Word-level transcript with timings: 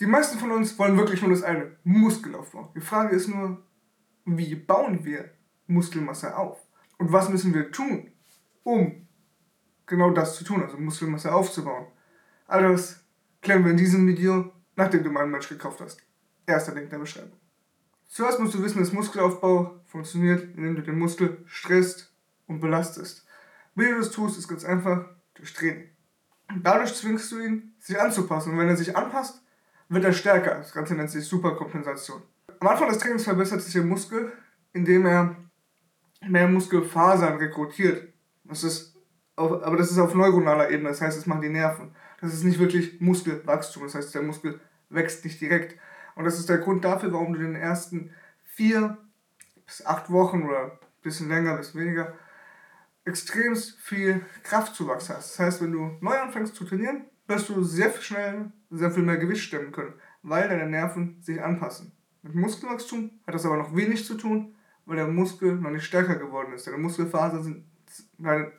Die 0.00 0.06
meisten 0.06 0.38
von 0.38 0.50
uns 0.50 0.78
wollen 0.78 0.96
wirklich 0.96 1.20
nur 1.20 1.30
das 1.30 1.42
eine, 1.42 1.76
Muskelaufbau. 1.84 2.72
Die 2.74 2.80
Frage 2.80 3.14
ist 3.14 3.28
nur, 3.28 3.62
wie 4.24 4.54
bauen 4.54 5.04
wir 5.04 5.30
Muskelmasse 5.66 6.34
auf? 6.38 6.58
Und 6.96 7.12
was 7.12 7.28
müssen 7.28 7.52
wir 7.52 7.70
tun, 7.70 8.10
um 8.62 9.06
genau 9.84 10.10
das 10.10 10.36
zu 10.36 10.44
tun, 10.44 10.62
also 10.62 10.78
Muskelmasse 10.78 11.34
aufzubauen? 11.34 11.86
All 12.46 12.62
das 12.62 13.04
klären 13.42 13.62
wir 13.62 13.72
in 13.72 13.76
diesem 13.76 14.06
Video, 14.06 14.50
nachdem 14.74 15.04
du 15.04 15.10
meinen 15.10 15.30
Match 15.30 15.50
gekauft 15.50 15.82
hast. 15.82 16.02
Erster 16.46 16.72
Link 16.72 16.84
in 16.84 16.90
der 16.90 16.98
Beschreibung. 16.98 17.38
Zuerst 18.06 18.40
musst 18.40 18.54
du 18.54 18.62
wissen, 18.62 18.80
dass 18.80 18.92
Muskelaufbau 18.92 19.82
funktioniert, 19.84 20.42
indem 20.56 20.76
du 20.76 20.82
den 20.82 20.98
Muskel 20.98 21.44
stresst 21.44 22.10
und 22.46 22.60
belastest. 22.60 23.26
Wie 23.74 23.84
du 23.84 23.98
das 23.98 24.10
tust, 24.10 24.38
ist 24.38 24.48
ganz 24.48 24.64
einfach 24.64 25.04
durch 25.34 25.52
Training. 25.52 25.90
Dadurch 26.62 26.94
zwingst 26.94 27.30
du 27.32 27.38
ihn, 27.38 27.74
sich 27.78 28.00
anzupassen. 28.00 28.52
Und 28.52 28.58
wenn 28.58 28.68
er 28.68 28.76
sich 28.76 28.96
anpasst, 28.96 29.42
wird 29.90 30.04
er 30.04 30.12
stärker. 30.12 30.54
Das 30.54 30.72
Ganze 30.72 30.94
nennt 30.94 31.10
sich 31.10 31.24
Superkompensation. 31.26 32.22
Am 32.60 32.68
Anfang 32.68 32.88
des 32.88 32.98
Trainings 32.98 33.24
verbessert 33.24 33.60
sich 33.60 33.74
der 33.74 33.82
Muskel, 33.82 34.32
indem 34.72 35.04
er 35.04 35.36
mehr 36.26 36.48
Muskelfasern 36.48 37.36
rekrutiert. 37.36 38.12
Das 38.44 38.64
ist 38.64 38.96
auf, 39.36 39.62
aber 39.62 39.76
das 39.76 39.90
ist 39.90 39.98
auf 39.98 40.14
neuronaler 40.14 40.70
Ebene, 40.70 40.90
das 40.90 41.00
heißt, 41.00 41.18
es 41.18 41.26
machen 41.26 41.42
die 41.42 41.48
Nerven. 41.48 41.94
Das 42.20 42.32
ist 42.32 42.44
nicht 42.44 42.58
wirklich 42.58 43.00
Muskelwachstum, 43.00 43.84
das 43.84 43.94
heißt, 43.94 44.14
der 44.14 44.22
Muskel 44.22 44.60
wächst 44.90 45.24
nicht 45.24 45.40
direkt. 45.40 45.78
Und 46.14 46.24
das 46.24 46.38
ist 46.38 46.48
der 46.48 46.58
Grund 46.58 46.84
dafür, 46.84 47.12
warum 47.12 47.32
du 47.32 47.40
in 47.40 47.54
den 47.54 47.62
ersten 47.62 48.12
vier 48.44 48.98
bis 49.66 49.84
acht 49.86 50.10
Wochen 50.10 50.42
oder 50.42 50.64
ein 50.64 50.78
bisschen 51.02 51.28
länger, 51.28 51.52
ein 51.52 51.58
bisschen 51.58 51.80
weniger 51.80 52.12
extrem 53.04 53.56
viel 53.56 54.20
Kraftzuwachs 54.42 55.08
hast. 55.08 55.32
Das 55.32 55.38
heißt, 55.38 55.62
wenn 55.62 55.72
du 55.72 55.96
neu 56.00 56.16
anfängst 56.16 56.54
zu 56.54 56.64
trainieren, 56.64 57.06
wirst 57.30 57.48
du 57.48 57.62
sehr 57.62 57.90
schnell 57.92 58.52
sehr 58.68 58.90
viel 58.90 59.02
mehr 59.02 59.16
Gewicht 59.16 59.42
stemmen 59.42 59.72
können, 59.72 59.94
weil 60.22 60.48
deine 60.48 60.68
Nerven 60.68 61.16
sich 61.22 61.42
anpassen. 61.42 61.92
Mit 62.22 62.34
Muskelwachstum 62.34 63.10
hat 63.26 63.34
das 63.34 63.46
aber 63.46 63.56
noch 63.56 63.74
wenig 63.74 64.04
zu 64.04 64.16
tun, 64.16 64.54
weil 64.84 64.96
der 64.96 65.08
Muskel 65.08 65.56
noch 65.56 65.70
nicht 65.70 65.84
stärker 65.84 66.16
geworden 66.16 66.52
ist. 66.52 66.66
Deine 66.66 66.78
Muskelfasern 66.78 67.42
sind, 67.42 67.64
deine, 68.18 68.52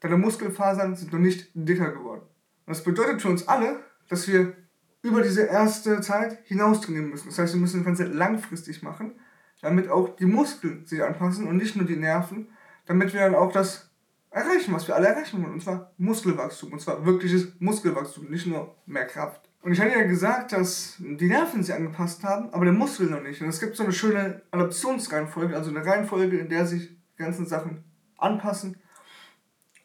deine 0.00 0.16
Muskelfasern 0.16 0.94
sind 0.94 1.12
noch 1.12 1.18
nicht 1.18 1.50
dicker 1.54 1.90
geworden. 1.90 2.22
Und 2.66 2.76
das 2.76 2.84
bedeutet 2.84 3.20
für 3.20 3.28
uns 3.28 3.48
alle, 3.48 3.80
dass 4.08 4.28
wir 4.28 4.54
über 5.02 5.22
diese 5.22 5.42
erste 5.42 6.00
Zeit 6.00 6.38
hinaus 6.44 6.80
trainieren 6.80 7.10
müssen. 7.10 7.28
Das 7.28 7.38
heißt, 7.38 7.54
wir 7.54 7.60
müssen 7.60 7.78
das 7.78 7.86
Ganze 7.86 8.04
langfristig 8.04 8.82
machen, 8.82 9.12
damit 9.60 9.88
auch 9.88 10.16
die 10.16 10.26
Muskeln 10.26 10.86
sich 10.86 11.02
anpassen 11.02 11.46
und 11.46 11.56
nicht 11.56 11.76
nur 11.76 11.86
die 11.86 11.96
Nerven, 11.96 12.48
damit 12.86 13.12
wir 13.12 13.20
dann 13.20 13.34
auch 13.34 13.52
das 13.52 13.87
erreichen, 14.30 14.74
was 14.74 14.86
wir 14.86 14.94
alle 14.94 15.08
erreichen 15.08 15.42
wollen. 15.42 15.54
Und 15.54 15.62
zwar 15.62 15.92
Muskelwachstum. 15.98 16.72
Und 16.72 16.80
zwar 16.80 17.04
wirkliches 17.04 17.48
Muskelwachstum, 17.58 18.30
nicht 18.30 18.46
nur 18.46 18.74
mehr 18.86 19.06
Kraft. 19.06 19.48
Und 19.62 19.72
ich 19.72 19.80
hatte 19.80 19.92
ja 19.92 20.04
gesagt, 20.04 20.52
dass 20.52 20.96
die 20.98 21.28
Nerven 21.28 21.62
sich 21.62 21.74
angepasst 21.74 22.22
haben, 22.22 22.50
aber 22.52 22.64
der 22.64 22.74
Muskel 22.74 23.08
noch 23.08 23.22
nicht. 23.22 23.42
Und 23.42 23.48
es 23.48 23.60
gibt 23.60 23.76
so 23.76 23.82
eine 23.82 23.92
schöne 23.92 24.42
Adaptionsreihenfolge, 24.50 25.56
also 25.56 25.70
eine 25.70 25.84
Reihenfolge, 25.84 26.38
in 26.38 26.48
der 26.48 26.66
sich 26.66 26.88
die 26.88 27.22
ganzen 27.22 27.46
Sachen 27.46 27.84
anpassen. 28.16 28.76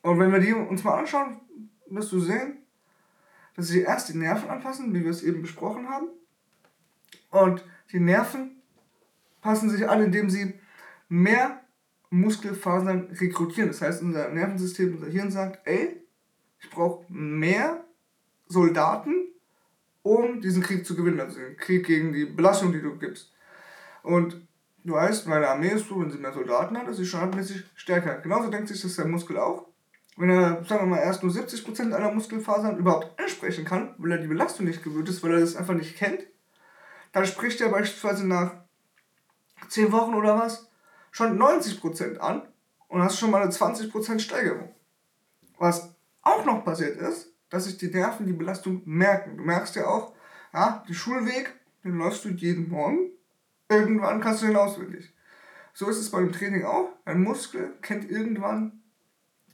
Und 0.02 0.20
wenn 0.20 0.32
wir 0.32 0.40
die 0.40 0.54
uns 0.54 0.84
mal 0.84 1.00
anschauen, 1.00 1.42
wirst 1.90 2.12
du 2.12 2.20
sehen, 2.20 2.58
dass 3.56 3.68
sich 3.68 3.84
erst 3.84 4.10
die 4.10 4.18
Nerven 4.18 4.50
anpassen, 4.50 4.94
wie 4.94 5.04
wir 5.04 5.12
es 5.12 5.24
eben 5.24 5.42
besprochen 5.42 5.90
haben. 5.90 6.08
Und 7.30 7.66
die 7.92 8.00
Nerven 8.00 8.62
passen 9.42 9.70
sich 9.70 9.90
an, 9.90 10.02
indem 10.02 10.30
sie 10.30 10.60
mehr 11.10 11.62
Muskelfasern 12.14 13.09
rekrutieren. 13.19 13.69
Das 13.69 13.81
heißt, 13.81 14.03
unser 14.03 14.30
Nervensystem, 14.30 14.94
unser 14.94 15.08
Hirn 15.08 15.31
sagt, 15.31 15.66
ey, 15.67 16.00
ich 16.59 16.69
brauche 16.69 17.06
mehr 17.09 17.83
Soldaten, 18.47 19.16
um 20.03 20.39
diesen 20.39 20.61
Krieg 20.61 20.86
zu 20.86 20.95
gewinnen, 20.95 21.19
also 21.19 21.39
den 21.39 21.58
Krieg 21.58 21.86
gegen 21.88 22.14
die 22.14 22.25
Belastung, 22.25 22.72
die 22.72 22.81
du 22.81 23.00
gibst. 23.00 23.34
Und 24.03 24.47
du 24.84 24.94
weißt, 24.94 25.28
meine 25.28 25.47
Armee 25.47 25.69
ist 25.69 25.88
so, 25.88 26.00
wenn 26.00 26.11
sie 26.11 26.19
mehr 26.19 26.34
Soldaten 26.34 26.78
hat, 26.78 26.88
ist 26.88 26.97
sie 26.97 27.06
standardmäßig 27.06 27.64
stärker. 27.73 28.19
Genauso 28.19 28.52
denkt 28.52 28.67
sich 28.67 28.81
das 28.81 28.95
der 28.95 29.07
Muskel 29.07 29.40
auch. 29.40 29.68
Wenn 30.16 30.29
er, 30.29 30.63
sagen 30.66 30.84
wir 30.84 30.96
mal, 30.96 31.02
erst 31.02 31.23
nur 31.23 31.31
70% 31.31 31.94
aller 31.94 32.12
Muskelfasern 32.12 32.78
überhaupt 32.78 33.19
ansprechen 33.19 33.66
kann, 33.66 33.96
weil 33.97 34.12
er 34.12 34.18
die 34.19 34.28
Belastung 34.28 34.68
nicht 34.68 34.84
gewöhnt 34.84 35.09
ist, 35.09 35.23
weil 35.23 35.34
er 35.34 35.40
das 35.40 35.56
einfach 35.56 35.73
nicht 35.73 35.97
kennt, 35.97 36.28
dann 37.12 37.25
spricht 37.25 37.59
er 37.59 37.69
beispielsweise 37.69 38.28
nach 38.28 38.53
10 39.69 39.91
Wochen 39.91 40.13
oder 40.13 40.38
was 40.38 40.69
schon 41.13 41.40
90% 41.40 42.18
an 42.18 42.41
und 42.88 43.01
hast 43.01 43.19
schon 43.19 43.31
mal 43.31 43.44
eine 43.44 43.51
20% 43.51 44.19
Steigerung. 44.19 44.74
Was 45.59 45.94
auch 46.24 46.44
noch 46.44 46.66
passiert 46.66 46.97
ist, 46.97 47.31
dass 47.50 47.66
sich 47.66 47.78
die 47.78 47.91
Nerven 47.91 48.25
die 48.25 48.34
Belastung 48.34 48.81
merken. 48.85 49.38
Du 49.38 49.44
merkst 49.44 49.75
ja 49.75 49.85
auch, 49.85 50.13
ja, 50.53 50.84
den 50.88 50.96
Schulweg, 50.96 51.53
den 51.84 52.00
läufst 52.00 52.25
du 52.25 52.29
jeden 52.29 52.68
Morgen. 52.68 53.12
Irgendwann 53.69 54.22
kannst 54.22 54.41
du 54.41 54.47
den 54.47 54.56
auswendig. 54.56 55.13
So 55.73 55.88
ist 55.88 56.00
es 56.00 56.09
beim 56.09 56.31
Training 56.31 56.66
auch. 56.66 56.90
Dein 57.06 57.22
Muskel 57.22 57.75
kennt 57.84 58.09
irgendwann 58.09 58.81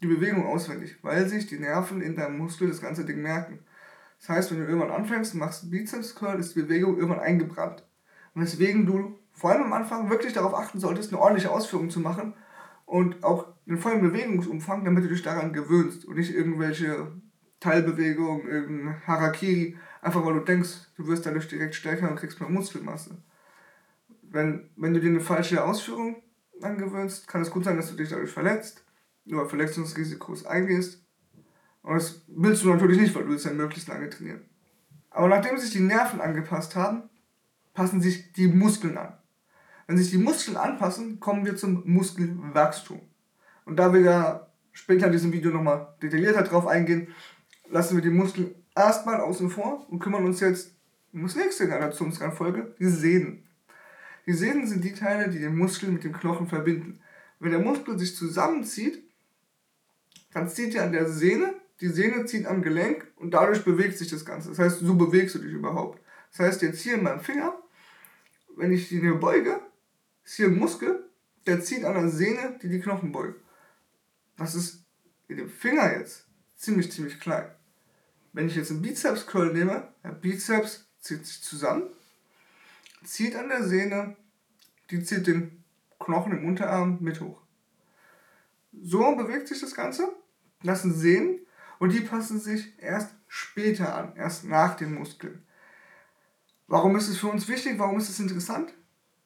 die 0.02 0.08
Bewegung 0.08 0.46
auswendig, 0.46 0.98
weil 1.02 1.28
sich 1.28 1.48
die 1.48 1.60
Nerven 1.60 2.02
in 2.02 2.16
deinem 2.16 2.38
Muskel 2.38 2.70
das 2.70 2.82
ganze 2.82 3.04
Ding 3.04 3.22
merken. 3.22 3.60
Das 4.20 4.30
heißt, 4.30 4.52
wenn 4.52 4.60
du 4.60 4.66
irgendwann 4.66 4.92
anfängst 4.92 5.36
machst 5.36 5.70
Bizeps 5.70 6.16
Curl, 6.16 6.40
ist 6.40 6.56
die 6.56 6.62
Bewegung 6.62 6.96
irgendwann 6.96 7.20
eingebrannt. 7.20 7.84
Und 8.34 8.42
deswegen 8.42 8.86
du 8.86 9.19
vor 9.40 9.52
allem 9.52 9.64
am 9.64 9.74
Anfang 9.74 10.10
wirklich 10.10 10.34
darauf 10.34 10.54
achten 10.54 10.80
solltest, 10.80 11.14
eine 11.14 11.22
ordentliche 11.22 11.50
Ausführung 11.50 11.90
zu 11.90 12.02
machen 12.02 12.34
und 12.86 13.24
auch 13.24 13.48
den 13.66 13.78
vollen 13.78 14.02
Bewegungsumfang, 14.02 14.84
damit 14.84 15.06
du 15.06 15.08
dich 15.08 15.22
daran 15.22 15.54
gewöhnst 15.54 16.04
und 16.06 16.18
nicht 16.18 16.34
irgendwelche 16.34 17.14
Teilbewegungen, 17.62 18.48
irgendein 18.48 19.08
Harakiri, 19.08 19.78
einfach 20.02 20.26
weil 20.26 20.34
du 20.34 20.40
denkst, 20.42 20.92
du 20.98 21.08
wirst 21.08 21.26
dadurch 21.26 21.48
direkt 21.48 21.76
stärker 21.76 22.10
und 22.10 22.18
kriegst 22.18 22.42
mehr 22.42 22.50
Muskelmasse. 22.50 23.18
Wenn, 24.24 24.70
wenn 24.76 24.94
du 24.94 25.00
dir 25.00 25.10
eine 25.10 25.22
falsche 25.22 25.64
Ausführung 25.64 26.22
angewöhnst, 26.62 27.28
kann 27.28 27.42
es 27.42 27.52
gut 27.52 27.64
sein, 27.64 27.78
dass 27.78 27.90
du 27.90 27.96
dich 27.96 28.10
dadurch 28.10 28.32
verletzt, 28.32 28.84
über 29.26 29.48
Verletzungsrisikos 29.48 30.46
eingehst. 30.46 31.02
Und 31.82 31.96
das 31.96 32.26
willst 32.28 32.64
du 32.64 32.70
natürlich 32.70 33.00
nicht, 33.00 33.16
weil 33.16 33.24
du 33.24 33.30
willst 33.30 33.46
ja 33.46 33.54
möglichst 33.54 33.88
lange 33.88 34.10
trainieren. 34.10 34.46
Aber 35.12 35.30
nachdem 35.30 35.58
sich 35.58 35.72
die 35.72 35.80
Nerven 35.80 36.20
angepasst 36.20 36.76
haben, 36.76 37.10
passen 37.74 38.02
sich 38.02 38.34
die 38.34 38.48
Muskeln 38.48 38.98
an. 38.98 39.19
Wenn 39.90 39.98
sich 39.98 40.12
die 40.12 40.20
Muskeln 40.20 40.56
anpassen, 40.56 41.20
kommen 41.20 41.48
wir 41.48 41.56
zum 41.56 41.82
Muskelwachstum. 41.84 43.02
Und 43.66 43.78
da 43.78 43.92
wir 43.92 44.02
ja 44.02 44.48
später 44.72 45.08
in 45.08 45.14
diesem 45.14 45.32
Video 45.32 45.50
nochmal 45.50 45.96
detaillierter 46.00 46.44
drauf 46.44 46.68
eingehen, 46.68 47.08
lassen 47.72 47.96
wir 47.96 48.04
die 48.04 48.12
Muskeln 48.12 48.54
erstmal 48.76 49.20
außen 49.20 49.50
vor 49.50 49.88
und 49.90 49.98
kümmern 49.98 50.26
uns 50.26 50.42
jetzt 50.42 50.76
um 51.12 51.24
das 51.24 51.36
nächste 51.36 51.64
in 51.64 51.72
der 51.72 51.80
Adaptionsreihenfolge, 51.80 52.76
die 52.78 52.86
Sehnen. 52.86 53.48
Die 54.28 54.34
Sehnen 54.34 54.68
sind 54.68 54.84
die 54.84 54.94
Teile, 54.94 55.28
die 55.28 55.40
den 55.40 55.58
Muskel 55.58 55.90
mit 55.90 56.04
dem 56.04 56.14
Knochen 56.14 56.46
verbinden. 56.46 57.00
Wenn 57.40 57.50
der 57.50 57.60
Muskel 57.60 57.98
sich 57.98 58.16
zusammenzieht, 58.16 59.04
dann 60.34 60.50
zieht 60.50 60.76
er 60.76 60.84
an 60.84 60.92
der 60.92 61.10
Sehne, 61.10 61.56
die 61.82 61.88
Sehne 61.88 62.26
zieht 62.26 62.46
am 62.46 62.62
Gelenk 62.62 63.08
und 63.16 63.32
dadurch 63.32 63.66
bewegt 63.66 63.98
sich 63.98 64.12
das 64.12 64.24
Ganze. 64.24 64.50
Das 64.50 64.60
heißt, 64.60 64.82
so 64.82 64.94
bewegst 64.94 65.34
du 65.34 65.40
dich 65.40 65.52
überhaupt. 65.52 66.00
Das 66.30 66.46
heißt, 66.46 66.62
jetzt 66.62 66.82
hier 66.82 66.94
in 66.94 67.02
meinem 67.02 67.22
Finger, 67.22 67.58
wenn 68.56 68.72
ich 68.72 68.88
die 68.90 69.00
beuge, 69.00 69.62
ist 70.30 70.36
hier 70.36 70.46
ein 70.46 70.60
Muskel, 70.60 71.10
der 71.48 71.60
zieht 71.60 71.84
an 71.84 71.96
der 71.96 72.10
Sehne, 72.10 72.60
die 72.62 72.70
die 72.70 72.80
Knochen 72.80 73.12
beugt. 73.12 73.42
Das 74.38 74.54
ist 74.54 74.86
in 75.28 75.38
dem 75.38 75.50
Finger 75.50 75.92
jetzt 75.98 76.28
ziemlich, 76.56 76.92
ziemlich 76.92 77.20
klein. 77.20 77.50
Wenn 78.32 78.48
ich 78.48 78.56
jetzt 78.56 78.70
einen 78.70 78.84
Bizeps-Curl 78.84 79.54
nehme, 79.54 79.92
der 80.04 80.12
Bizeps 80.12 80.88
zieht 81.00 81.26
sich 81.26 81.42
zusammen, 81.42 81.90
zieht 83.04 83.36
an 83.36 83.50
der 83.50 83.64
Sehne, 83.64 84.16
die 84.92 85.04
zieht 85.04 85.26
den 85.26 85.64
Knochen 86.00 86.34
im 86.34 86.46
Unterarm 86.46 87.00
mit 87.02 87.22
hoch. 87.22 87.42
So 88.72 89.16
bewegt 89.16 89.48
sich 89.48 89.60
das 89.60 89.74
Ganze, 89.74 90.14
das 90.62 90.84
sind 90.84 90.94
Sehnen 90.94 91.40
und 91.80 91.92
die 91.92 92.02
passen 92.02 92.40
sich 92.40 92.78
erst 92.78 93.16
später 93.28 93.96
an, 93.96 94.16
erst 94.16 94.44
nach 94.44 94.78
den 94.78 94.94
Muskeln. 94.94 95.44
Warum 96.68 96.96
ist 96.98 97.08
es 97.08 97.18
für 97.18 97.30
uns 97.30 97.48
wichtig? 97.48 97.80
Warum 97.80 97.98
ist 97.98 98.10
es 98.10 98.20
interessant? 98.20 98.72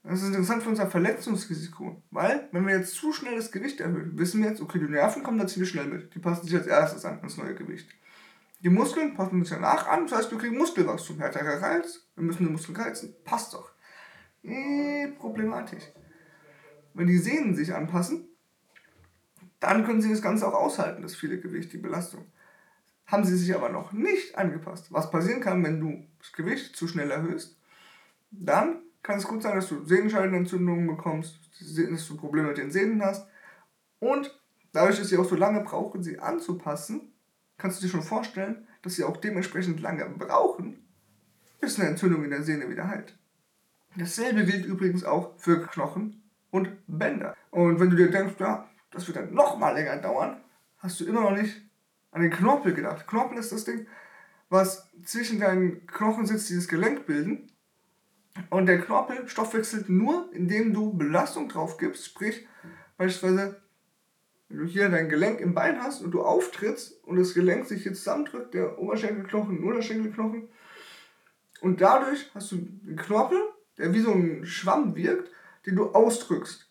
Das 0.04 0.22
ist 0.22 0.28
interessant 0.28 0.64
für 0.64 0.70
unser 0.70 0.90
Verletzungsrisiko, 0.90 2.04
weil 2.12 2.50
wenn 2.52 2.68
wir 2.68 2.76
jetzt 2.76 2.94
zu 2.96 3.14
schnell 3.14 3.38
das 3.38 3.54
Gewicht 3.54 3.80
erhöhen, 3.80 4.18
wissen 4.18 4.42
wir 4.42 4.50
jetzt, 4.50 4.62
okay, 4.62 4.78
die 4.78 4.92
Nerven 4.92 5.24
kommen 5.24 5.38
da 5.38 5.48
ziemlich 5.48 5.70
schnell 5.70 5.88
mit. 5.88 6.14
Die 6.14 6.20
passen 6.20 6.46
sich 6.46 6.56
als 6.56 6.68
erstes 6.68 7.06
an, 7.06 7.20
ans 7.20 7.38
neue 7.38 7.56
Gewicht. 7.56 7.88
Die 8.64 8.70
Muskeln 8.70 9.14
passen 9.14 9.42
sich 9.42 9.54
danach 9.54 9.88
an, 9.88 10.06
das 10.06 10.18
heißt, 10.18 10.32
wir 10.32 10.38
kriegen 10.38 10.58
Muskelwachstum, 10.58 11.20
härterer 11.20 11.62
Reiz, 11.62 12.06
wir 12.16 12.24
müssen 12.24 12.44
den 12.44 12.52
Muskel 12.52 12.76
reizen, 12.76 13.16
passt 13.24 13.54
doch. 13.54 13.72
Eh, 14.44 15.08
problematisch. 15.18 15.84
Wenn 16.94 17.08
die 17.08 17.18
Sehnen 17.18 17.56
sich 17.56 17.74
anpassen, 17.74 18.28
dann 19.62 19.86
können 19.86 20.02
sie 20.02 20.10
das 20.10 20.22
Ganze 20.22 20.46
auch 20.46 20.54
aushalten, 20.54 21.02
das 21.02 21.16
viele 21.16 21.40
Gewicht, 21.40 21.72
die 21.72 21.78
Belastung. 21.78 22.26
Haben 23.06 23.24
sie 23.24 23.38
sich 23.38 23.56
aber 23.56 23.70
noch 23.70 23.94
nicht 23.94 24.38
angepasst. 24.38 24.92
Was 24.92 25.12
passieren 25.12 25.40
kann, 25.40 25.64
wenn 25.64 25.80
du 25.80 26.06
das 26.20 26.34
Gewicht 26.34 26.76
zu 26.76 26.90
schnell 26.90 27.10
erhöhst, 27.10 27.58
dann 28.32 28.82
kann 29.04 29.18
es 29.18 29.28
gut 29.28 29.44
sein, 29.44 29.56
dass 29.56 29.68
du 29.68 29.84
Sehnenscheidenentzündungen 29.86 30.88
bekommst, 30.88 31.40
dass 31.60 32.08
du 32.08 32.18
Probleme 32.18 32.48
mit 32.50 32.58
den 32.58 32.72
Sehnen 32.72 33.04
hast. 33.04 33.28
Und 34.00 34.38
dadurch, 34.72 34.98
dass 34.98 35.10
sie 35.10 35.18
auch 35.18 35.30
so 35.30 35.36
lange 35.36 35.62
brauchen, 35.62 36.04
sie 36.04 36.20
anzupassen, 36.20 37.14
kannst 37.58 37.80
du 37.80 37.86
dir 37.86 37.92
schon 37.92 38.02
vorstellen, 38.02 38.68
dass 38.82 38.96
sie 38.96 39.04
auch 39.04 39.18
dementsprechend 39.18 39.80
lange 39.82 40.06
brauchen, 40.06 40.86
bis 41.62 41.80
eine 41.80 41.90
Entzündung 41.90 42.24
in 42.24 42.32
der 42.32 42.44
Sehne 42.44 42.70
wieder 42.70 42.88
heilt. 42.88 43.18
Dasselbe 43.96 44.46
gilt 44.46 44.66
übrigens 44.66 45.04
auch 45.04 45.38
für 45.38 45.62
Knochen 45.68 46.24
und 46.50 46.70
Bänder. 46.88 47.36
Und 47.52 47.80
wenn 47.80 47.90
du 47.90 47.96
dir 47.96 48.10
denkst, 48.10 48.36
ja, 48.40 48.68
das 48.92 49.08
wird 49.08 49.18
dann 49.18 49.34
noch 49.34 49.58
mal 49.58 49.72
länger 49.72 49.98
dauern, 49.98 50.42
hast 50.80 51.00
du 51.00 51.06
immer 51.06 51.22
noch 51.22 51.38
nicht 51.38 51.62
an 52.12 52.22
den 52.22 52.32
Knorpel 52.32 52.74
gedacht. 52.74 53.08
Knorpel 53.08 53.38
ist 53.38 53.52
das 53.52 53.66
Ding, 53.66 53.88
was 54.50 54.90
zwischen 55.04 55.40
deinen 55.40 55.86
Knochen 55.88 56.26
sitzt, 56.26 56.50
dieses 56.50 56.68
Gelenk 56.68 57.06
bilden. 57.06 57.52
Und 58.50 58.66
der 58.66 58.82
Knorpel 58.82 59.28
stoffwechselt 59.28 59.90
nur, 59.90 60.30
indem 60.34 60.74
du 60.74 60.94
Belastung 60.94 61.50
drauf 61.50 61.78
gibst. 61.78 62.06
Sprich, 62.06 62.48
beispielsweise, 62.98 63.62
wenn 64.50 64.58
du 64.58 64.66
hier 64.66 64.90
dein 64.90 65.10
Gelenk 65.10 65.40
im 65.40 65.54
Bein 65.54 65.82
hast 65.82 66.02
und 66.02 66.12
du 66.12 66.22
auftrittst 66.22 67.04
und 67.04 67.18
das 67.18 67.34
Gelenk 67.34 67.66
sich 67.66 67.86
jetzt 67.86 68.00
zusammendrückt, 68.00 68.54
der 68.54 68.80
Oberschenkelknochen, 68.80 69.60
und 69.60 69.64
Unterschenkelknochen, 69.64 70.48
und 71.62 71.80
dadurch 71.80 72.30
hast 72.34 72.52
du 72.52 72.56
einen 72.58 72.98
Knorpel, 72.98 73.40
der 73.78 73.94
wie 73.94 74.02
so 74.02 74.12
ein 74.12 74.46
Schwamm 74.46 74.96
wirkt, 74.96 75.32
den 75.66 75.76
du 75.76 75.92
ausdrückst. 75.92 76.70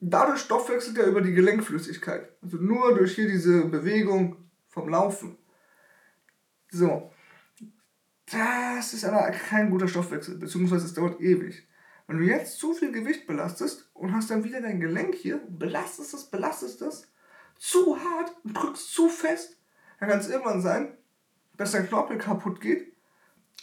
Dadurch 0.00 0.40
stoffwechselt 0.40 0.98
er 0.98 1.06
über 1.06 1.20
die 1.20 1.32
Gelenkflüssigkeit. 1.32 2.28
Also 2.42 2.56
nur 2.56 2.94
durch 2.94 3.14
hier 3.14 3.28
diese 3.28 3.64
Bewegung 3.66 4.36
vom 4.68 4.88
Laufen. 4.88 5.38
So. 6.70 7.13
Das 8.30 8.94
ist 8.94 9.04
aber 9.04 9.30
kein 9.30 9.70
guter 9.70 9.88
Stoffwechsel, 9.88 10.38
beziehungsweise 10.38 10.86
es 10.86 10.94
dauert 10.94 11.20
ewig. 11.20 11.68
Wenn 12.06 12.18
du 12.18 12.24
jetzt 12.24 12.58
zu 12.58 12.74
viel 12.74 12.92
Gewicht 12.92 13.26
belastest 13.26 13.90
und 13.94 14.14
hast 14.14 14.30
dann 14.30 14.44
wieder 14.44 14.60
dein 14.60 14.80
Gelenk 14.80 15.14
hier, 15.14 15.40
belastest 15.48 16.14
es, 16.14 16.24
belastest 16.24 16.82
es, 16.82 17.08
zu 17.58 17.96
hart 17.98 18.34
und 18.44 18.54
drückst 18.54 18.92
zu 18.92 19.08
fest, 19.08 19.58
dann 19.98 20.08
kann 20.08 20.18
es 20.18 20.28
irgendwann 20.28 20.60
sein, 20.60 20.96
dass 21.56 21.72
dein 21.72 21.86
Knorpel 21.86 22.18
kaputt 22.18 22.60
geht, 22.60 22.94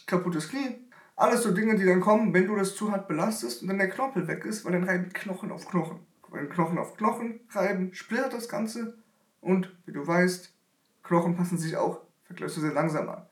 kaputtes 0.06 0.48
Knie, 0.48 0.88
alles 1.14 1.42
so 1.42 1.52
Dinge, 1.52 1.76
die 1.76 1.84
dann 1.84 2.00
kommen, 2.00 2.32
wenn 2.34 2.46
du 2.46 2.56
das 2.56 2.74
zu 2.74 2.90
hart 2.90 3.06
belastest 3.06 3.62
und 3.62 3.68
dann 3.68 3.78
der 3.78 3.90
Knorpel 3.90 4.26
weg 4.26 4.44
ist, 4.44 4.64
weil 4.64 4.72
dann 4.72 4.84
reiben 4.84 5.12
Knochen 5.12 5.52
auf 5.52 5.68
Knochen. 5.68 6.00
Wenn 6.30 6.48
Knochen 6.48 6.78
auf 6.78 6.96
Knochen 6.96 7.40
reiben, 7.50 7.92
splittert 7.94 8.32
das 8.32 8.48
Ganze 8.48 8.98
und 9.40 9.76
wie 9.84 9.92
du 9.92 10.06
weißt, 10.06 10.52
Knochen 11.02 11.36
passen 11.36 11.58
sich 11.58 11.76
auch 11.76 12.00
vergleichsweise 12.24 12.70
langsam 12.70 13.08
an. 13.08 13.26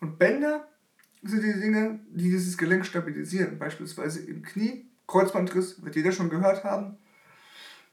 Und 0.00 0.18
Bänder 0.18 0.68
sind 1.22 1.42
die 1.42 1.60
Dinge, 1.60 2.00
die 2.10 2.30
dieses 2.30 2.56
Gelenk 2.56 2.86
stabilisieren. 2.86 3.58
Beispielsweise 3.58 4.20
im 4.20 4.42
Knie, 4.42 4.86
Kreuzbandriss, 5.06 5.84
wird 5.84 5.96
jeder 5.96 6.12
schon 6.12 6.30
gehört 6.30 6.64
haben, 6.64 6.98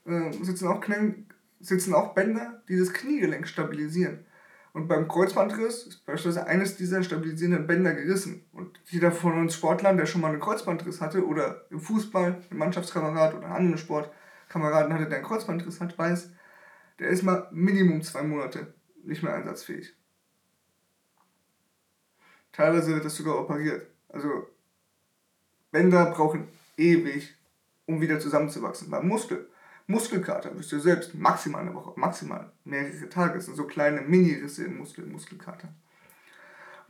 äh, 0.04 0.32
sitzen, 0.42 0.68
auch 0.68 0.80
Knie, 0.80 1.26
sitzen 1.60 1.94
auch 1.94 2.14
Bänder, 2.14 2.62
die 2.68 2.78
das 2.78 2.92
Kniegelenk 2.92 3.48
stabilisieren. 3.48 4.24
Und 4.72 4.88
beim 4.88 5.08
Kreuzbandriss 5.08 5.86
ist 5.86 6.04
beispielsweise 6.04 6.46
eines 6.46 6.76
dieser 6.76 7.02
stabilisierenden 7.02 7.66
Bänder 7.66 7.94
gerissen. 7.94 8.44
Und 8.52 8.78
jeder 8.84 9.10
von 9.10 9.38
uns 9.40 9.54
Sportlern, 9.54 9.96
der 9.96 10.04
schon 10.04 10.20
mal 10.20 10.32
einen 10.32 10.40
Kreuzbandriss 10.40 11.00
hatte, 11.00 11.26
oder 11.26 11.64
im 11.70 11.80
Fußball, 11.80 12.42
ein 12.50 12.58
Mannschaftskamerad 12.58 13.34
oder 13.34 13.46
einen 13.46 13.56
anderen 13.56 13.78
Sportkameraden 13.78 14.92
hatte, 14.92 15.08
der 15.08 15.16
einen 15.16 15.26
Kreuzbandriss 15.26 15.80
hat, 15.80 15.96
weiß, 15.96 16.30
der 16.98 17.08
ist 17.08 17.22
mal 17.22 17.48
Minimum 17.52 18.02
zwei 18.02 18.22
Monate 18.22 18.74
nicht 19.02 19.22
mehr 19.22 19.34
einsatzfähig. 19.34 19.94
Teilweise 22.56 22.94
wird 22.94 23.04
das 23.04 23.16
sogar 23.16 23.38
operiert. 23.38 23.86
Also 24.08 24.48
Bänder 25.70 26.06
brauchen 26.06 26.48
ewig, 26.76 27.34
um 27.86 28.00
wieder 28.00 28.18
zusammenzuwachsen. 28.18 28.90
Beim 28.90 29.06
Muskel 29.06 29.48
Muskelkater, 29.88 30.50
wisst 30.58 30.72
ihr 30.72 30.80
selbst, 30.80 31.14
maximal 31.14 31.60
eine 31.60 31.74
Woche, 31.74 31.92
maximal 31.98 32.50
mehrere 32.64 33.08
Tage. 33.08 33.34
Das 33.34 33.46
sind 33.46 33.56
so 33.56 33.64
kleine 33.64 34.00
Mini-Risse 34.00 34.64
im 34.64 34.78
Muskel, 34.78 35.06
Muskelkater. 35.06 35.68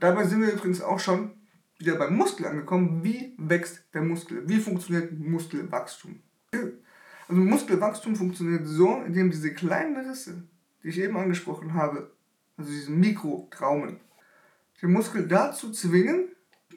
Dabei 0.00 0.24
sind 0.24 0.40
wir 0.40 0.52
übrigens 0.52 0.80
auch 0.80 0.98
schon 0.98 1.32
wieder 1.78 1.96
beim 1.96 2.16
Muskel 2.16 2.46
angekommen. 2.46 3.04
Wie 3.04 3.34
wächst 3.36 3.84
der 3.92 4.02
Muskel? 4.02 4.48
Wie 4.48 4.60
funktioniert 4.60 5.12
Muskelwachstum? 5.12 6.22
Also 6.52 7.40
Muskelwachstum 7.42 8.16
funktioniert 8.16 8.66
so, 8.66 9.02
indem 9.02 9.30
diese 9.30 9.52
kleinen 9.52 10.08
Risse, 10.08 10.44
die 10.82 10.88
ich 10.88 10.98
eben 10.98 11.18
angesprochen 11.18 11.74
habe, 11.74 12.12
also 12.56 12.70
diese 12.70 12.92
Mikrotraumen, 12.92 14.00
den 14.82 14.92
Muskel 14.92 15.26
dazu 15.26 15.72
zwingen, 15.72 16.28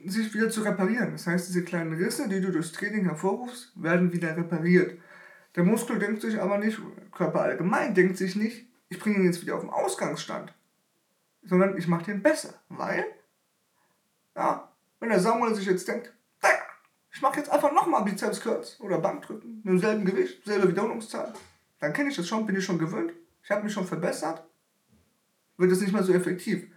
sich 0.06 0.34
wieder 0.34 0.50
zu 0.50 0.62
reparieren. 0.62 1.12
Das 1.12 1.28
heißt, 1.28 1.50
diese 1.50 1.64
kleinen 1.64 1.94
Risse, 1.94 2.30
die 2.30 2.40
du 2.40 2.52
durchs 2.52 2.72
Training 2.72 3.06
hervorrufst, 3.06 3.74
werden 3.76 4.14
wieder 4.14 4.36
repariert. 4.36 4.98
Der 5.56 5.64
Muskel 5.64 6.00
denkt 6.00 6.22
sich 6.22 6.40
aber 6.40 6.58
nicht, 6.58 6.80
Körper 7.12 7.42
allgemein 7.42 7.96
denkt 7.96 8.18
sich 8.18 8.36
nicht, 8.36 8.68
ich 8.88 9.00
bringe 9.00 9.18
ihn 9.18 9.26
jetzt 9.26 9.42
wieder 9.42 9.56
auf 9.56 9.62
den 9.62 9.70
Ausgangsstand, 9.70 10.54
sondern 11.44 11.78
ich 11.78 11.88
mache 11.88 12.06
den 12.06 12.24
besser, 12.24 12.54
weil, 12.70 13.06
ja, 14.36 14.72
wenn 15.00 15.10
der 15.10 15.20
Samuel 15.20 15.56
sich 15.56 15.66
jetzt 15.66 15.88
denkt, 15.88 16.14
ich 17.12 17.22
mache 17.22 17.38
jetzt 17.38 17.50
einfach 17.50 17.74
nochmal 17.74 18.04
Bizeps 18.04 18.40
Curls 18.40 18.80
oder 18.80 19.00
Bankdrücken 19.00 19.58
mit 19.58 19.74
demselben 19.74 20.06
Gewicht, 20.06 20.46
selbe 20.46 20.70
Wiederholungszahl, 20.70 21.34
dann 21.80 21.92
kenne 21.92 22.10
ich 22.10 22.16
das 22.16 22.28
schon, 22.28 22.46
bin 22.46 22.56
ich 22.56 22.64
schon 22.64 22.80
gewöhnt, 22.80 23.12
ich 23.44 23.52
habe 23.52 23.64
mich 23.64 23.74
schon 23.74 23.88
verbessert, 23.88 24.48
wird 25.58 25.72
es 25.72 25.82
nicht 25.82 25.92
mehr 25.92 26.04
so 26.04 26.14
effektiv. 26.14 26.68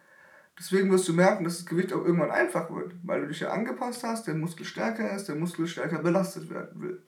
Deswegen 0.58 0.90
wirst 0.90 1.08
du 1.08 1.14
merken, 1.14 1.44
dass 1.44 1.56
das 1.56 1.66
Gewicht 1.66 1.92
auch 1.92 2.04
irgendwann 2.04 2.30
einfach 2.30 2.70
wird, 2.70 2.94
weil 3.02 3.22
du 3.22 3.28
dich 3.28 3.40
ja 3.40 3.50
angepasst 3.50 4.04
hast, 4.04 4.26
der 4.26 4.34
Muskel 4.34 4.66
stärker 4.66 5.14
ist, 5.14 5.28
der 5.28 5.34
Muskel 5.34 5.66
stärker 5.66 5.98
belastet 5.98 6.50
werden 6.50 6.80
will 6.80 7.02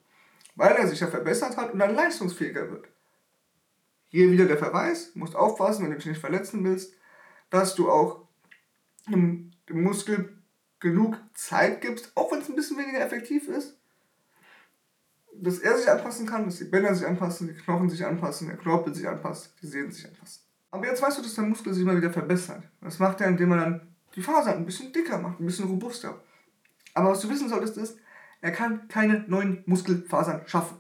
weil 0.57 0.77
er 0.77 0.89
sich 0.89 1.01
ja 1.01 1.09
verbessert 1.09 1.57
hat 1.57 1.73
und 1.73 1.79
dann 1.79 1.95
leistungsfähiger 1.95 2.71
wird. 2.71 2.89
Hier 4.09 4.31
wieder 4.31 4.47
der 4.47 4.59
Verweis, 4.59 5.13
du 5.13 5.19
musst 5.19 5.35
aufpassen, 5.35 5.83
wenn 5.83 5.91
du 5.91 5.97
dich 5.97 6.07
nicht 6.07 6.21
verletzen 6.21 6.63
willst, 6.65 6.95
dass 7.51 7.75
du 7.75 7.91
auch 7.91 8.29
dem, 9.09 9.53
dem 9.69 9.83
Muskel 9.83 10.39
genug 10.79 11.19
Zeit 11.35 11.81
gibst, 11.81 12.13
auch 12.15 12.31
wenn 12.31 12.41
es 12.41 12.49
ein 12.49 12.57
bisschen 12.57 12.79
weniger 12.79 13.01
effektiv 13.01 13.49
ist, 13.49 13.77
dass 15.37 15.59
er 15.59 15.77
sich 15.77 15.91
anpassen 15.91 16.27
kann, 16.27 16.45
dass 16.45 16.59
die 16.59 16.65
Bänder 16.65 16.95
sich 16.95 17.07
anpassen, 17.07 17.49
die 17.49 17.55
Knochen 17.55 17.91
sich 17.91 18.07
anpassen, 18.07 18.49
der 18.49 18.57
Knorpel 18.57 18.95
sich 18.95 19.09
anpasst, 19.09 19.53
die 19.61 19.67
Sehnen 19.67 19.91
sich 19.91 20.07
anpassen. 20.07 20.44
Aber 20.75 20.89
jetzt 20.89 21.01
weißt 21.01 21.19
du, 21.19 21.23
dass 21.23 21.37
der 21.37 21.45
Muskel 21.45 21.73
sich 21.73 21.85
immer 21.85 21.97
wieder 21.97 22.11
verbessert. 22.11 22.65
Das 22.81 22.99
macht 22.99 23.21
er, 23.21 23.29
indem 23.29 23.53
er 23.53 23.59
dann 23.59 23.95
die 24.17 24.21
Fasern 24.21 24.57
ein 24.57 24.67
bisschen 24.67 24.93
dicker 24.93 25.19
macht, 25.19 25.39
ein 25.39 25.47
bisschen 25.47 25.69
robuster. 25.69 26.21
Aber 26.95 27.11
was 27.11 27.21
du 27.21 27.31
wissen 27.31 27.49
solltest 27.49 27.77
ist, 27.77 27.97
er 28.41 28.51
kann 28.51 28.89
keine 28.89 29.21
neuen 29.29 29.63
Muskelfasern 29.67 30.43
schaffen. 30.47 30.79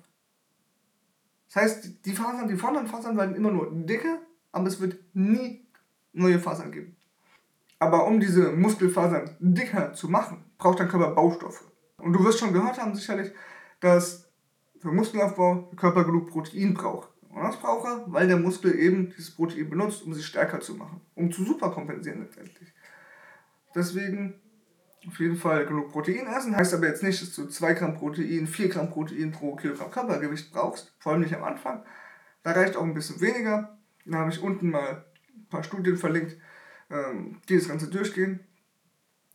Das 1.46 1.62
heißt, 1.62 2.04
die 2.06 2.10
Fasern, 2.12 2.48
die 2.48 2.56
vorhandenen 2.56 2.90
Fasern 2.90 3.16
werden 3.16 3.36
immer 3.36 3.52
nur 3.52 3.70
dicker, 3.72 4.18
aber 4.50 4.66
es 4.66 4.80
wird 4.80 4.98
nie 5.14 5.64
neue 6.12 6.40
Fasern 6.40 6.72
geben. 6.72 6.96
Aber 7.78 8.08
um 8.08 8.18
diese 8.18 8.50
Muskelfasern 8.50 9.36
dicker 9.38 9.92
zu 9.92 10.08
machen, 10.08 10.44
braucht 10.58 10.80
dein 10.80 10.88
Körper 10.88 11.12
Baustoffe. 11.12 11.70
Und 11.98 12.14
du 12.14 12.24
wirst 12.24 12.40
schon 12.40 12.52
gehört 12.52 12.80
haben 12.80 12.96
sicherlich, 12.96 13.30
dass 13.78 14.28
für 14.80 14.90
Muskelaufbau 14.90 15.68
der 15.70 15.76
Körper 15.76 16.02
genug 16.02 16.30
Protein 16.30 16.74
braucht. 16.74 17.13
Und 17.34 17.42
das 17.42 17.58
braucht 17.58 17.86
er, 17.86 18.04
weil 18.06 18.28
der 18.28 18.36
Muskel 18.36 18.78
eben 18.78 19.10
dieses 19.10 19.34
Protein 19.34 19.68
benutzt, 19.68 20.04
um 20.04 20.14
sich 20.14 20.24
stärker 20.24 20.60
zu 20.60 20.74
machen, 20.74 21.00
um 21.16 21.32
zu 21.32 21.44
superkompensieren 21.44 22.20
letztendlich. 22.22 22.72
Deswegen 23.74 24.40
auf 25.06 25.18
jeden 25.18 25.36
Fall 25.36 25.66
genug 25.66 25.90
Protein 25.90 26.26
essen. 26.26 26.56
Heißt 26.56 26.74
aber 26.74 26.86
jetzt 26.86 27.02
nicht, 27.02 27.20
dass 27.20 27.34
du 27.34 27.46
2 27.46 27.74
Gramm 27.74 27.94
Protein, 27.94 28.46
4 28.46 28.68
Gramm 28.68 28.88
Protein 28.88 29.32
pro 29.32 29.56
Kilogramm 29.56 29.90
Körpergewicht 29.90 30.52
brauchst. 30.52 30.94
Vor 30.98 31.12
allem 31.12 31.22
nicht 31.22 31.34
am 31.34 31.42
Anfang. 31.42 31.82
Da 32.44 32.52
reicht 32.52 32.76
auch 32.76 32.84
ein 32.84 32.94
bisschen 32.94 33.20
weniger. 33.20 33.76
Da 34.04 34.18
habe 34.18 34.30
ich 34.30 34.40
unten 34.40 34.70
mal 34.70 35.04
ein 35.34 35.46
paar 35.48 35.64
Studien 35.64 35.96
verlinkt, 35.96 36.36
ähm, 36.90 37.40
die 37.48 37.56
das 37.56 37.68
Ganze 37.68 37.88
durchgehen. 37.88 38.40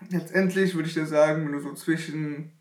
Letztendlich 0.09 0.75
würde 0.75 0.87
ich 0.87 0.93
dir 0.93 1.05
sagen, 1.05 1.45
wenn 1.45 1.51
du 1.51 1.59
so 1.59 1.73
zwischen 1.73 2.53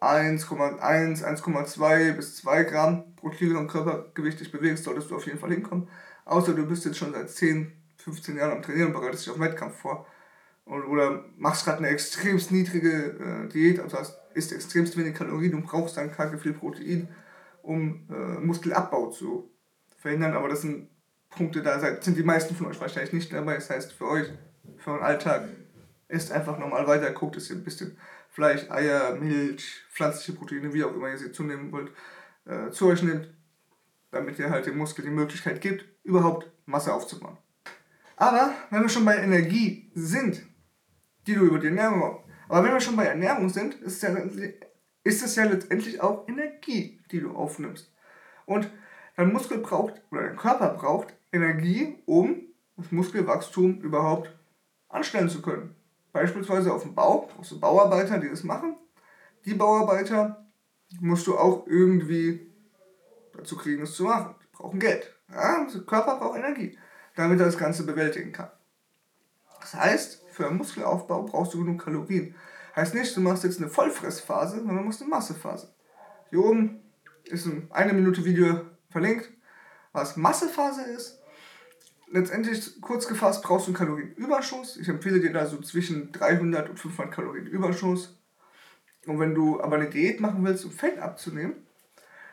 1,1, 0.00 1.22
1,2 1.24 2.12
bis 2.12 2.36
2 2.36 2.64
Gramm 2.64 3.14
pro 3.16 3.28
Kilogramm 3.28 3.68
Körpergewicht 3.68 4.40
dich 4.40 4.50
bewegst, 4.50 4.84
solltest 4.84 5.10
du 5.10 5.16
auf 5.16 5.26
jeden 5.26 5.38
Fall 5.38 5.50
hinkommen. 5.50 5.88
Außer 6.24 6.54
du 6.54 6.66
bist 6.66 6.84
jetzt 6.84 6.98
schon 6.98 7.12
seit 7.12 7.28
10, 7.30 7.72
15 7.98 8.36
Jahren 8.36 8.52
am 8.52 8.62
Trainieren 8.62 8.88
und 8.88 9.00
bereitest 9.00 9.26
dich 9.26 9.32
auf 9.32 9.40
Wettkampf 9.40 9.76
vor 9.76 10.06
oder 10.64 11.24
machst 11.36 11.64
gerade 11.64 11.78
eine 11.78 11.88
extremst 11.88 12.52
niedrige 12.52 13.16
äh, 13.18 13.48
Diät, 13.48 13.80
also 13.80 13.98
hast, 13.98 14.18
isst 14.34 14.52
extremst 14.52 14.96
wenig 14.96 15.14
Kalorien 15.14 15.54
und 15.54 15.66
brauchst 15.66 15.96
dann 15.96 16.12
kacke 16.12 16.38
viel 16.38 16.52
Protein, 16.52 17.08
um 17.62 18.06
äh, 18.10 18.40
Muskelabbau 18.40 19.10
zu 19.10 19.50
verhindern. 19.98 20.34
Aber 20.34 20.48
das 20.48 20.62
sind 20.62 20.88
Punkte, 21.28 21.62
da 21.62 21.80
sind 22.00 22.16
die 22.16 22.22
meisten 22.22 22.54
von 22.54 22.66
euch 22.66 22.80
wahrscheinlich 22.80 23.12
nicht 23.12 23.32
dabei. 23.32 23.54
Das 23.54 23.70
heißt, 23.70 23.92
für 23.92 24.08
euch, 24.08 24.28
für 24.78 24.92
euren 24.92 25.02
Alltag, 25.02 25.48
isst 26.08 26.32
einfach 26.32 26.58
normal 26.58 26.86
weiter, 26.86 27.10
guckt, 27.12 27.36
dass 27.36 27.50
ihr 27.50 27.56
ein 27.56 27.64
bisschen 27.64 27.96
Fleisch, 28.30 28.70
Eier, 28.70 29.16
Milch, 29.16 29.82
pflanzliche 29.92 30.32
Proteine, 30.32 30.72
wie 30.72 30.84
auch 30.84 30.94
immer 30.94 31.10
ihr 31.10 31.18
sie 31.18 31.32
zunehmen 31.32 31.72
wollt, 31.72 31.92
äh, 32.46 32.70
zu 32.70 32.86
euch 32.86 33.02
nehmt, 33.02 33.28
damit 34.10 34.38
ihr 34.38 34.50
halt 34.50 34.66
dem 34.66 34.78
Muskel 34.78 35.04
die 35.04 35.10
Möglichkeit 35.10 35.60
gibt, 35.60 35.84
überhaupt 36.04 36.50
Masse 36.66 36.92
aufzubauen. 36.92 37.38
Aber 38.16 38.54
wenn 38.70 38.82
wir 38.82 38.88
schon 38.88 39.04
bei 39.04 39.16
Energie 39.16 39.90
sind, 39.94 40.46
die 41.26 41.34
du 41.34 41.46
über 41.46 41.58
die 41.58 41.68
Ernährung 41.68 42.24
Aber 42.48 42.64
wenn 42.64 42.72
wir 42.72 42.80
schon 42.80 42.96
bei 42.96 43.06
Ernährung 43.06 43.48
sind, 43.48 43.74
ist, 43.76 44.02
ja, 44.02 44.14
ist 45.04 45.24
es 45.24 45.36
ja 45.36 45.44
letztendlich 45.44 46.00
auch 46.00 46.28
Energie, 46.28 47.00
die 47.10 47.20
du 47.20 47.32
aufnimmst. 47.32 47.92
Und 48.46 48.70
dein 49.16 49.32
Muskel 49.32 49.58
braucht, 49.58 50.02
oder 50.10 50.22
dein 50.22 50.36
Körper 50.36 50.74
braucht 50.74 51.14
Energie, 51.32 52.02
um 52.06 52.42
das 52.76 52.92
Muskelwachstum 52.92 53.80
überhaupt 53.80 54.36
anstellen 54.88 55.28
zu 55.28 55.42
können. 55.42 55.76
Beispielsweise 56.12 56.72
auf 56.72 56.82
dem 56.82 56.94
Bau, 56.94 57.28
brauchst 57.34 57.52
du 57.52 57.60
Bauarbeiter, 57.60 58.18
die 58.18 58.28
das 58.28 58.44
machen. 58.44 58.76
Die 59.44 59.54
Bauarbeiter 59.54 60.46
musst 61.00 61.26
du 61.26 61.38
auch 61.38 61.66
irgendwie 61.66 62.52
dazu 63.36 63.56
kriegen, 63.56 63.80
das 63.80 63.94
zu 63.94 64.04
machen. 64.04 64.34
Die 64.42 64.48
brauchen 64.52 64.80
Geld. 64.80 65.16
Ja, 65.32 65.66
der 65.66 65.80
Körper 65.82 66.16
braucht 66.18 66.38
Energie, 66.38 66.76
damit 67.14 67.38
er 67.38 67.46
das 67.46 67.58
Ganze 67.58 67.84
bewältigen 67.84 68.32
kann. 68.32 68.50
Das 69.60 69.74
heißt, 69.74 70.24
für 70.30 70.46
einen 70.46 70.56
Muskelaufbau 70.56 71.22
brauchst 71.24 71.54
du 71.54 71.58
genug 71.58 71.84
Kalorien. 71.84 72.34
Heißt 72.74 72.94
nicht, 72.94 73.14
du 73.16 73.20
machst 73.20 73.44
jetzt 73.44 73.58
eine 73.58 73.68
Vollfressphase, 73.68 74.58
sondern 74.58 74.78
du 74.78 74.82
machst 74.84 75.00
eine 75.00 75.10
Massephase. 75.10 75.74
Hier 76.30 76.44
oben 76.44 76.80
ist 77.24 77.46
ein 77.46 77.68
eine 77.70 77.92
Minute 77.92 78.24
Video 78.24 78.62
verlinkt, 78.88 79.30
was 79.92 80.16
Massephase 80.16 80.82
ist. 80.82 81.19
Letztendlich, 82.12 82.80
kurz 82.80 83.06
gefasst, 83.06 83.44
brauchst 83.44 83.66
du 83.66 83.70
einen 83.70 83.76
Kalorienüberschuss. 83.76 84.76
Ich 84.78 84.88
empfehle 84.88 85.20
dir 85.20 85.32
da 85.32 85.46
so 85.46 85.58
zwischen 85.60 86.10
300 86.10 86.68
und 86.68 86.78
500 86.78 87.14
Kalorien 87.14 87.46
Überschuss. 87.46 88.18
Und 89.06 89.20
wenn 89.20 89.32
du 89.34 89.60
aber 89.60 89.76
eine 89.76 89.88
Diät 89.88 90.20
machen 90.20 90.44
willst, 90.44 90.64
um 90.64 90.72
Fett 90.72 90.98
abzunehmen, 90.98 91.54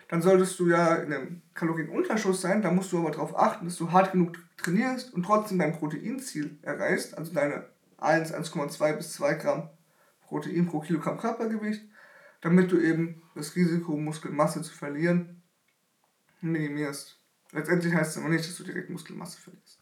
dann 0.08 0.24
solltest 0.24 0.60
du 0.60 0.68
ja 0.68 0.96
in 0.96 1.14
einem 1.14 1.42
Kalorienunterschuss 1.54 2.42
sein. 2.42 2.64
Da 2.64 2.72
musst 2.72 2.92
du 2.92 2.98
aber 2.98 3.12
darauf 3.12 3.38
achten, 3.38 3.66
dass 3.66 3.78
du 3.78 3.92
hart 3.92 4.14
genug 4.14 4.38
trainierst 4.58 5.14
und 5.14 5.24
trotzdem 5.24 5.60
dein 5.60 5.78
Proteinziel 5.78 6.58
erreichst, 6.64 7.16
also 7.16 7.32
deine 7.34 7.68
1, 7.98 8.34
1,2 8.34 8.94
bis 8.94 9.14
2 9.14 9.34
Gramm 9.36 9.70
Protein 10.22 10.66
pro 10.66 10.80
Kilogramm 10.80 11.20
Körpergewicht, 11.20 11.84
damit 12.42 12.72
du 12.72 12.80
eben 12.80 13.22
das 13.36 13.56
Risiko, 13.56 13.96
Muskelmasse 13.96 14.62
zu 14.64 14.74
verlieren, 14.74 15.44
minimierst. 16.42 17.17
Letztendlich 17.52 17.94
heißt 17.94 18.12
es 18.12 18.18
aber 18.22 18.30
nicht, 18.30 18.48
dass 18.48 18.58
du 18.58 18.64
direkt 18.64 18.90
Muskelmasse 18.90 19.40
verlierst. 19.40 19.82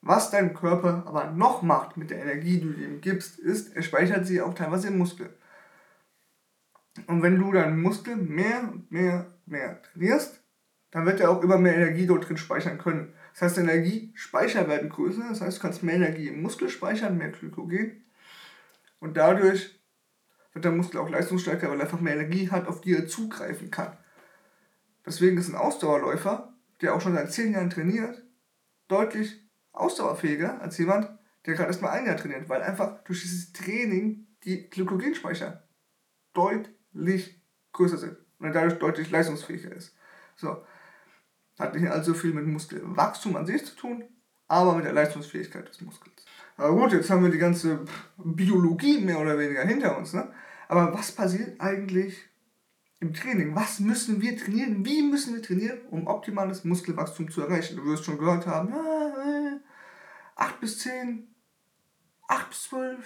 Was 0.00 0.30
dein 0.30 0.54
Körper 0.54 1.04
aber 1.06 1.30
noch 1.30 1.62
macht 1.62 1.96
mit 1.96 2.10
der 2.10 2.20
Energie, 2.20 2.58
die 2.58 2.72
du 2.72 2.80
ihm 2.80 3.00
gibst, 3.00 3.38
ist, 3.38 3.76
er 3.76 3.82
speichert 3.82 4.26
sie 4.26 4.40
auch 4.40 4.54
teilweise 4.54 4.88
im 4.88 4.98
Muskel. 4.98 5.32
Und 7.06 7.22
wenn 7.22 7.38
du 7.38 7.52
deinen 7.52 7.80
Muskel 7.80 8.16
mehr 8.16 8.68
und 8.72 8.90
mehr, 8.90 9.32
mehr 9.46 9.80
trainierst, 9.82 10.42
dann 10.90 11.06
wird 11.06 11.20
er 11.20 11.30
auch 11.30 11.42
immer 11.42 11.56
mehr 11.56 11.76
Energie 11.76 12.06
dort 12.06 12.28
drin 12.28 12.36
speichern 12.36 12.78
können. 12.78 13.14
Das 13.32 13.42
heißt, 13.42 13.58
Energiespeicher 13.58 14.68
werden 14.68 14.90
größer, 14.90 15.26
das 15.28 15.40
heißt, 15.40 15.58
du 15.58 15.62
kannst 15.62 15.82
mehr 15.82 15.94
Energie 15.94 16.28
im 16.28 16.42
Muskel 16.42 16.68
speichern, 16.68 17.16
mehr 17.16 17.30
Glykogen. 17.30 18.04
Und 18.98 19.16
dadurch 19.16 19.80
wird 20.52 20.64
der 20.64 20.72
Muskel 20.72 21.00
auch 21.00 21.08
leistungsstärker, 21.08 21.70
weil 21.70 21.78
er 21.78 21.84
einfach 21.84 22.00
mehr 22.00 22.14
Energie 22.14 22.50
hat, 22.50 22.66
auf 22.66 22.82
die 22.82 22.94
er 22.94 23.06
zugreifen 23.06 23.70
kann. 23.70 23.96
Deswegen 25.06 25.38
ist 25.38 25.48
ein 25.48 25.54
Ausdauerläufer, 25.54 26.51
der 26.82 26.94
auch 26.94 27.00
schon 27.00 27.14
seit 27.14 27.32
10 27.32 27.52
Jahren 27.54 27.70
trainiert, 27.70 28.22
deutlich 28.88 29.40
ausdauerfähiger 29.72 30.60
als 30.60 30.76
jemand, 30.78 31.08
der 31.46 31.54
gerade 31.54 31.68
erst 31.68 31.82
mal 31.82 31.90
ein 31.90 32.06
Jahr 32.06 32.16
trainiert, 32.16 32.48
weil 32.48 32.62
einfach 32.62 33.02
durch 33.04 33.22
dieses 33.22 33.52
Training 33.52 34.26
die 34.44 34.68
Glykogenspeicher 34.68 35.66
deutlich 36.34 37.40
größer 37.72 37.98
sind 37.98 38.16
und 38.38 38.52
dadurch 38.52 38.78
deutlich 38.78 39.10
leistungsfähiger 39.10 39.74
ist. 39.74 39.94
So. 40.36 40.64
Hat 41.58 41.74
nicht 41.74 41.88
allzu 41.88 42.14
viel 42.14 42.32
mit 42.32 42.46
Muskelwachstum 42.46 43.36
an 43.36 43.46
sich 43.46 43.64
zu 43.64 43.76
tun, 43.76 44.04
aber 44.48 44.74
mit 44.74 44.84
der 44.84 44.92
Leistungsfähigkeit 44.92 45.68
des 45.68 45.80
Muskels. 45.80 46.24
Aber 46.56 46.74
gut, 46.74 46.92
jetzt 46.92 47.10
haben 47.10 47.22
wir 47.22 47.30
die 47.30 47.38
ganze 47.38 47.84
Biologie 48.16 49.00
mehr 49.00 49.20
oder 49.20 49.38
weniger 49.38 49.62
hinter 49.62 49.96
uns. 49.96 50.12
Ne? 50.12 50.32
Aber 50.68 50.92
was 50.92 51.12
passiert 51.12 51.60
eigentlich 51.60 52.18
im 53.02 53.12
Training? 53.12 53.54
Was 53.54 53.80
müssen 53.80 54.22
wir 54.22 54.38
trainieren? 54.38 54.84
Wie 54.86 55.02
müssen 55.02 55.34
wir 55.34 55.42
trainieren, 55.42 55.80
um 55.90 56.06
optimales 56.06 56.64
Muskelwachstum 56.64 57.30
zu 57.30 57.42
erreichen? 57.42 57.76
Du 57.76 57.84
wirst 57.84 58.04
schon 58.04 58.16
gehört 58.16 58.46
haben, 58.46 58.70
ja, 58.70 59.58
8 60.36 60.60
bis 60.60 60.78
10, 60.78 61.26
8 62.28 62.48
bis 62.48 62.62
12, 62.62 63.04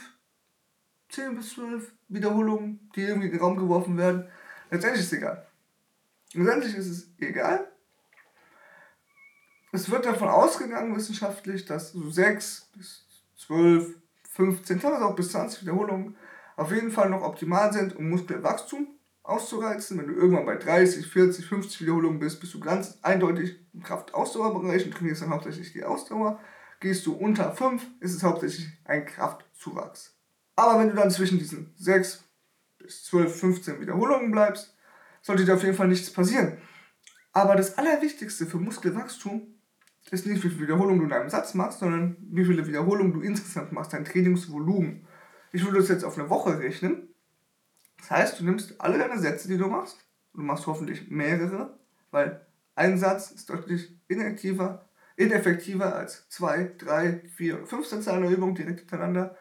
10 1.08 1.36
bis 1.36 1.50
12 1.54 1.92
Wiederholungen, 2.08 2.90
die 2.94 3.02
irgendwie 3.02 3.28
in 3.28 3.32
den 3.32 3.40
Raum 3.40 3.56
geworfen 3.56 3.96
werden. 3.96 4.28
Letztendlich 4.70 5.02
ist 5.02 5.12
es 5.12 5.18
egal. 5.18 5.46
Letztendlich 6.34 6.76
ist 6.76 6.86
es 6.86 7.10
egal. 7.18 7.72
Es 9.72 9.90
wird 9.90 10.04
davon 10.04 10.28
ausgegangen, 10.28 10.94
wissenschaftlich, 10.94 11.64
dass 11.64 11.92
so 11.92 12.10
6 12.10 12.70
bis 12.76 13.06
12, 13.38 13.96
15, 14.30 14.80
teilweise 14.80 15.06
auch 15.06 15.16
bis 15.16 15.32
20 15.32 15.62
Wiederholungen 15.62 16.16
auf 16.56 16.70
jeden 16.70 16.90
Fall 16.90 17.08
noch 17.08 17.22
optimal 17.22 17.72
sind, 17.72 17.96
um 17.96 18.10
Muskelwachstum 18.10 18.95
auszureizen. 19.28 19.99
Wenn 19.99 20.09
du 20.09 20.14
irgendwann 20.14 20.47
bei 20.47 20.56
30, 20.56 21.06
40, 21.06 21.47
50 21.47 21.80
Wiederholungen 21.83 22.18
bist, 22.18 22.40
bist 22.40 22.54
du 22.54 22.61
ganz 22.61 22.99
eindeutig 23.02 23.56
im 23.73 23.83
Kraft-Ausdauerbereich 23.83 24.87
und 24.87 24.95
trainierst 24.95 25.23
dann 25.23 25.30
hauptsächlich 25.30 25.73
die 25.73 25.85
Ausdauer. 25.85 26.40
Gehst 26.80 27.06
du 27.06 27.14
unter 27.14 27.52
5, 27.52 27.83
ist 28.00 28.14
es 28.14 28.23
hauptsächlich 28.23 28.68
ein 28.85 29.06
Kraftzuwachs. 29.06 30.16
Aber 30.54 30.78
wenn 30.78 30.90
du 30.90 30.97
dann 30.97 31.11
zwischen 31.11 31.38
diesen 31.38 31.73
6 31.76 32.25
bis 32.78 33.04
12, 33.04 33.40
15 33.40 33.80
Wiederholungen 33.80 34.30
bleibst, 34.30 34.76
sollte 35.23 35.45
dir 35.45 35.54
auf 35.54 35.62
jeden 35.62 35.76
Fall 35.76 35.88
nichts 35.88 36.11
passieren. 36.11 36.59
Aber 37.33 37.56
das 37.56 37.76
Allerwichtigste 37.76 38.47
für 38.47 38.59
Muskelwachstum 38.59 39.56
ist 40.11 40.26
nicht, 40.26 40.42
wie 40.45 40.49
viele 40.49 40.62
Wiederholungen 40.62 41.00
du 41.00 41.06
in 41.06 41.12
einem 41.12 41.30
Satz 41.30 41.54
machst, 41.54 41.80
sondern 41.80 42.16
wie 42.21 42.45
viele 42.45 42.66
Wiederholungen 42.66 43.12
du 43.12 43.21
insgesamt 43.21 43.73
machst, 43.73 43.92
dein 43.92 44.04
Trainingsvolumen. 44.04 45.06
Ich 45.52 45.64
würde 45.64 45.78
das 45.78 45.88
jetzt 45.88 46.04
auf 46.04 46.18
eine 46.18 46.30
Woche 46.30 46.59
rechnen. 46.59 47.09
Das 47.98 48.10
heißt, 48.10 48.40
du 48.40 48.44
nimmst 48.44 48.80
alle 48.80 48.98
deine 48.98 49.18
Sätze, 49.18 49.48
die 49.48 49.58
du 49.58 49.66
machst, 49.68 49.98
du 50.34 50.42
machst 50.42 50.66
hoffentlich 50.66 51.10
mehrere, 51.10 51.78
weil 52.10 52.46
ein 52.74 52.98
Satz 52.98 53.30
ist 53.30 53.48
deutlich 53.48 53.98
ineffektiver, 54.08 54.88
ineffektiver 55.16 55.96
als 55.96 56.28
zwei, 56.28 56.74
drei, 56.78 57.22
vier, 57.34 57.66
fünf 57.66 57.86
Sätze 57.86 58.12
einer 58.12 58.28
Übung 58.28 58.54
direkt 58.54 58.80
hintereinander 58.80 59.36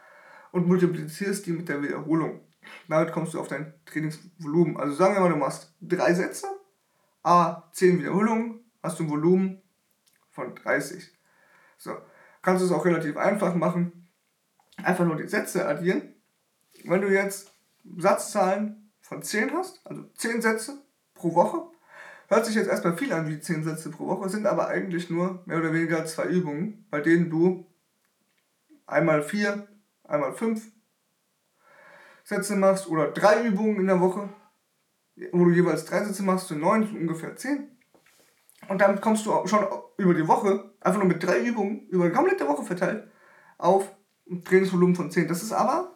und 0.52 0.68
multiplizierst 0.68 1.46
die 1.46 1.52
mit 1.52 1.68
der 1.68 1.82
Wiederholung. 1.84 2.42
Damit 2.88 3.12
kommst 3.12 3.34
du 3.34 3.40
auf 3.40 3.48
dein 3.48 3.74
Trainingsvolumen. 3.86 4.78
Also 4.78 4.96
sagen 4.96 5.16
wir 5.16 5.22
mal, 5.22 5.30
du 5.30 5.36
machst 5.36 5.76
drei 5.82 6.14
Sätze, 6.14 6.48
a 7.24 7.70
10 7.74 8.00
Wiederholungen, 8.00 8.62
hast 8.82 9.00
du 9.00 9.04
ein 9.04 9.10
Volumen 9.10 9.62
von 10.32 10.56
30. 10.56 11.12
So, 11.78 11.98
kannst 12.42 12.62
du 12.62 12.68
es 12.68 12.72
auch 12.72 12.86
relativ 12.86 13.18
einfach 13.18 13.56
machen. 13.56 14.08
Einfach 14.78 15.06
nur 15.06 15.16
die 15.16 15.28
Sätze 15.28 15.68
addieren. 15.68 16.14
Wenn 16.84 17.02
du 17.02 17.12
jetzt 17.12 17.55
Satzzahlen 17.98 18.92
von 19.02 19.22
10 19.22 19.52
hast, 19.54 19.86
also 19.86 20.04
10 20.16 20.42
Sätze 20.42 20.82
pro 21.14 21.36
Woche, 21.36 21.64
hört 22.28 22.46
sich 22.46 22.56
jetzt 22.56 22.68
erstmal 22.70 22.98
viel 22.98 23.14
an 23.14 23.28
wie 23.28 23.40
10 23.40 23.64
Sätze 23.64 23.90
pro 23.90 24.08
Woche, 24.08 24.30
sind 24.30 24.48
aber 24.48 24.68
eigentlich 24.68 25.10
nur 25.10 25.44
mehr 25.46 25.60
oder 25.60 25.74
weniger 25.74 26.06
zwei 26.06 26.26
Übungen, 26.26 26.88
bei 26.90 27.02
denen 27.02 27.30
du 27.30 27.66
einmal 28.86 29.24
4, 29.24 29.68
einmal 30.04 30.34
5 30.34 30.72
Sätze 32.24 32.56
machst 32.56 32.88
oder 32.88 33.12
drei 33.12 33.44
Übungen 33.44 33.80
in 33.80 33.88
der 33.88 34.00
Woche, 34.00 34.30
wo 35.32 35.46
du 35.46 35.52
jeweils 35.52 35.86
drei 35.86 36.04
Sätze 36.04 36.24
machst, 36.24 36.48
zu 36.48 36.56
9, 36.56 36.98
ungefähr 36.98 37.36
10. 37.36 37.70
Und 38.68 38.82
damit 38.82 39.02
kommst 39.02 39.26
du 39.26 39.46
schon 39.46 39.66
über 39.98 40.16
die 40.16 40.28
Woche, 40.28 40.72
einfach 40.80 41.00
nur 41.00 41.08
mit 41.08 41.24
drei 41.24 41.40
Übungen, 41.40 41.88
über 41.90 42.10
die 42.10 42.16
komplette 42.16 42.48
Woche 42.48 42.64
verteilt, 42.64 43.08
auf 43.60 43.96
ein 44.30 44.44
Trainingsvolumen 44.44 44.96
von 44.96 45.12
10. 45.12 45.28
Das 45.28 45.44
ist 45.44 45.52
aber 45.52 45.95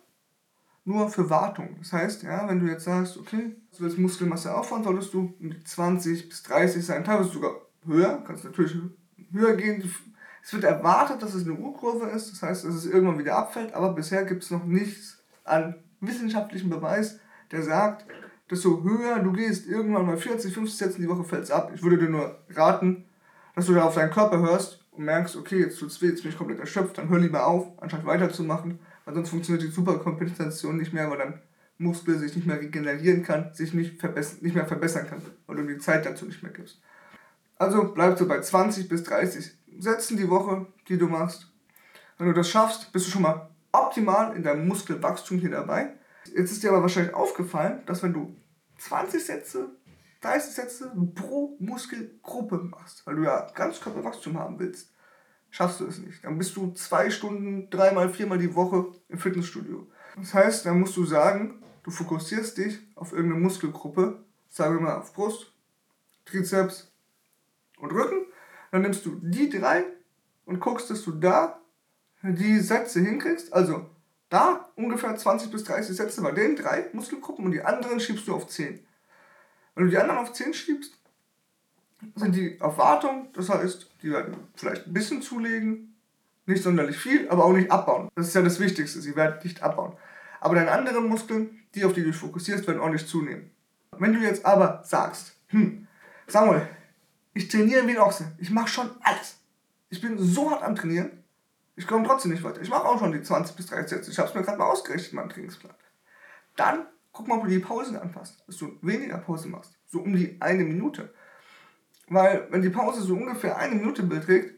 nur 0.90 1.08
für 1.08 1.30
Wartung. 1.30 1.76
Das 1.78 1.94
heißt, 1.94 2.24
ja, 2.24 2.50
wenn 2.50 2.60
du 2.60 2.66
jetzt 2.66 2.86
sagst, 2.86 3.16
okay, 3.18 3.56
du 3.78 3.84
willst 3.84 4.00
Muskelmasse 4.00 4.56
aufbauen, 4.56 4.84
solltest 4.84 5.14
du 5.14 5.36
um 5.40 5.52
die 5.52 5.64
20 5.64 6.28
bis 6.28 6.42
30 6.42 6.84
sein, 6.84 7.04
teilweise 7.04 7.30
sogar 7.30 7.52
höher, 7.86 8.24
kannst 8.26 8.44
natürlich 8.44 8.76
höher 9.32 9.56
gehen. 9.56 9.84
Es 10.42 10.52
wird 10.52 10.64
erwartet, 10.64 11.22
dass 11.22 11.36
es 11.36 11.46
eine 11.46 11.54
U-Kurve 11.54 12.08
ist, 12.08 12.32
das 12.32 12.42
heißt, 12.42 12.66
dass 12.66 12.74
es 12.74 12.88
irgendwann 12.88 13.20
wieder 13.20 13.38
abfällt, 13.38 13.76
aber 13.76 13.94
bisher 13.94 14.26
gibt 14.26 14.42
es 14.42 14.50
noch 14.50 14.66
nichts 14.66 15.20
an 15.44 15.76
wissenschaftlichem 16.02 16.72
Beweis, 16.72 17.20
der 17.52 17.62
sagt, 17.62 18.08
desto 18.50 18.84
höher 18.84 19.20
du 19.20 19.32
gehst, 19.32 19.68
irgendwann 19.68 20.08
mal 20.08 20.18
40, 20.18 20.52
50 20.52 20.76
Sätze 20.76 21.00
die 21.00 21.10
Woche 21.10 21.24
fällt 21.24 21.44
es 21.44 21.52
ab. 21.52 21.72
Ich 21.76 21.84
würde 21.84 22.00
dir 22.00 22.10
nur 22.10 22.40
raten, 22.50 23.06
dass 23.56 23.68
du 23.68 23.76
da 23.76 23.84
auf 23.84 23.94
deinen 23.94 24.10
Körper 24.10 24.40
hörst 24.40 24.84
und 24.92 25.04
merkst, 25.06 25.36
okay, 25.36 25.60
jetzt 25.60 25.78
tut 25.78 25.90
es 25.90 26.02
weh, 26.02 26.08
jetzt 26.08 26.24
bin 26.24 26.32
ich 26.32 26.38
komplett 26.38 26.60
erschöpft, 26.60 26.98
dann 26.98 27.10
hör 27.10 27.20
lieber 27.20 27.46
auf, 27.46 27.68
anstatt 27.80 28.08
weiterzumachen, 28.08 28.80
weil 29.10 29.16
sonst 29.16 29.32
funktioniert 29.32 29.68
die 29.68 29.74
Superkompensation 29.74 30.78
nicht 30.78 30.94
mehr, 30.94 31.10
weil 31.10 31.18
dein 31.18 31.42
Muskel 31.80 32.20
sich 32.20 32.36
nicht 32.36 32.46
mehr 32.46 32.60
regenerieren 32.60 33.24
kann, 33.24 33.52
sich 33.56 33.74
nicht, 33.74 34.04
nicht 34.44 34.54
mehr 34.54 34.68
verbessern 34.68 35.08
kann, 35.08 35.24
weil 35.48 35.56
du 35.56 35.64
die 35.66 35.80
Zeit 35.80 36.06
dazu 36.06 36.26
nicht 36.26 36.44
mehr 36.44 36.52
gibst. 36.52 36.80
Also 37.56 37.92
bleibst 37.92 38.22
du 38.22 38.28
bei 38.28 38.40
20 38.40 38.88
bis 38.88 39.04
30 39.06 39.52
Sätzen 39.80 40.16
die 40.16 40.30
Woche, 40.30 40.68
die 40.88 41.00
du 41.00 41.08
machst. 41.08 41.52
Wenn 42.20 42.28
du 42.28 42.34
das 42.34 42.52
schaffst, 42.52 42.94
bist 42.94 43.08
du 43.08 43.12
schon 43.12 43.24
mal 43.24 43.50
optimal 43.72 44.36
in 44.36 44.44
deinem 44.44 44.68
Muskelwachstum 44.68 45.40
hier 45.40 45.50
dabei. 45.50 45.96
Jetzt 46.26 46.52
ist 46.52 46.62
dir 46.62 46.70
aber 46.70 46.84
wahrscheinlich 46.84 47.16
aufgefallen, 47.16 47.82
dass 47.88 48.04
wenn 48.04 48.14
du 48.14 48.36
20 48.78 49.26
Sätze, 49.26 49.70
30 50.22 50.54
Sätze 50.54 50.92
pro 51.16 51.58
Muskelgruppe 51.58 52.58
machst, 52.60 53.08
weil 53.08 53.16
du 53.16 53.24
ja 53.24 53.48
Ganzkörperwachstum 53.56 54.38
haben 54.38 54.60
willst, 54.60 54.94
schaffst 55.50 55.80
du 55.80 55.86
es 55.88 56.00
nicht. 56.00 56.24
Dann 56.24 56.38
bist 56.38 56.56
du 56.56 56.72
zwei 56.74 57.10
Stunden, 57.10 57.70
dreimal, 57.70 58.10
viermal 58.10 58.38
die 58.38 58.56
Woche 58.56 58.88
im 59.08 59.20
Fitnessstudio. 59.20 59.88
Das 60.16 60.34
heißt, 60.34 60.66
dann 60.66 60.80
musst 60.80 60.98
du 60.98 61.06
sagen, 61.06 61.62
du 61.84 61.92
fokussierst 61.92 62.58
dich 62.58 62.80
auf 62.96 63.14
irgendeine 63.14 63.42
Muskelgruppe, 63.42 64.24
sagen 64.50 64.76
wir 64.76 64.82
mal 64.82 64.98
auf 64.98 65.14
Brust, 65.14 65.52
Trizeps 66.26 66.92
und 67.78 67.92
Rücken. 67.92 68.26
Dann 68.72 68.82
nimmst 68.82 69.06
du 69.06 69.20
die 69.22 69.50
drei 69.50 69.86
und 70.46 70.60
guckst, 70.60 70.90
dass 70.90 71.04
du 71.04 71.12
da 71.12 71.60
die 72.22 72.60
Sätze 72.60 73.00
hinkriegst. 73.00 73.54
Also 73.54 73.90
Da 74.30 74.70
ungefähr 74.76 75.16
20 75.16 75.50
bis 75.50 75.64
30 75.64 75.96
Sätze 75.96 76.22
bei 76.22 76.32
den 76.32 76.56
drei 76.56 76.90
Muskelgruppen 76.94 77.46
und 77.46 77.52
die 77.52 77.64
anderen 77.64 78.00
schiebst 78.00 78.28
du 78.28 78.36
auf 78.36 78.48
10. 78.48 78.86
Wenn 79.74 79.86
du 79.86 79.90
die 79.90 79.98
anderen 79.98 80.20
auf 80.20 80.34
10 80.34 80.54
schiebst, 80.54 80.99
sind 82.16 82.36
die 82.36 82.60
auf 82.62 82.78
Wartung, 82.78 83.30
das 83.34 83.50
heißt, 83.50 83.90
die 84.02 84.12
werden 84.12 84.36
vielleicht 84.56 84.88
ein 84.88 84.94
bisschen 84.94 85.22
zulegen, 85.22 85.96
nicht 86.46 86.64
sonderlich 86.64 86.98
viel, 86.98 87.30
aber 87.30 87.46
auch 87.46 87.54
nicht 87.54 87.72
abbauen. 87.72 88.10
Das 88.16 88.28
ist 88.28 88.36
ja 88.36 88.42
das 88.42 88.60
Wichtigste, 88.60 89.02
sie 89.02 89.16
werden 89.16 89.40
nicht 89.44 89.62
abbauen. 89.62 89.94
Aber 90.40 90.56
deine 90.56 90.72
anderen 90.72 91.08
Muskeln, 91.08 91.60
die 91.76 91.84
auf 91.84 91.94
die 91.94 92.02
du 92.02 92.08
dich 92.08 92.16
fokussierst, 92.16 92.68
werden 92.68 92.80
ordentlich 92.80 93.08
zunehmen. 93.08 93.52
Wenn 93.98 94.14
du 94.14 94.20
jetzt 94.20 94.46
aber 94.46 94.82
sagst, 94.86 95.36
hm, 95.48 95.88
Samuel, 96.28 96.68
ich 97.34 97.48
trainiere 97.48 97.86
wie 97.88 97.92
ein 97.92 98.00
Ochse, 98.00 98.32
ich 98.38 98.50
mache 98.50 98.70
schon 98.70 98.90
alles. 99.02 99.38
Ich 99.90 100.02
bin 100.02 100.18
so 100.18 100.52
hart 100.52 100.64
am 100.64 100.76
Trainieren, 100.76 101.24
ich 101.76 101.88
komme 101.88 102.06
trotzdem 102.06 102.32
nicht 102.32 102.44
weiter. 102.44 102.62
Ich 102.62 102.70
mache 102.70 102.86
auch 102.86 103.00
schon 103.00 103.12
die 103.12 103.22
20 103.22 103.56
bis 103.56 103.68
30 103.68 103.90
Sätze. 103.90 104.12
Ich 104.12 104.20
habe 104.20 104.28
es 104.28 104.36
mir 104.36 104.42
gerade 104.42 104.58
mal 104.58 104.70
ausgerechnet 104.70 105.12
in 105.12 105.16
meinem 105.16 105.30
Trainingsplan. 105.30 105.74
Dann 106.56 106.86
guck 107.14 107.28
mal, 107.28 107.38
ob 107.38 107.44
du 107.44 107.50
die 107.50 107.60
Pausen 107.60 107.96
anpasst, 107.96 108.44
dass 108.48 108.58
du 108.58 108.78
weniger 108.82 109.18
Pause 109.18 109.48
machst. 109.48 109.78
So 109.88 110.02
um 110.02 110.14
die 110.14 110.36
eine 110.42 110.64
Minute. 110.64 111.14
Weil, 112.10 112.48
wenn 112.50 112.62
die 112.62 112.70
Pause 112.70 113.02
so 113.02 113.14
ungefähr 113.14 113.58
eine 113.58 113.76
Minute 113.76 114.04
beträgt, 114.04 114.56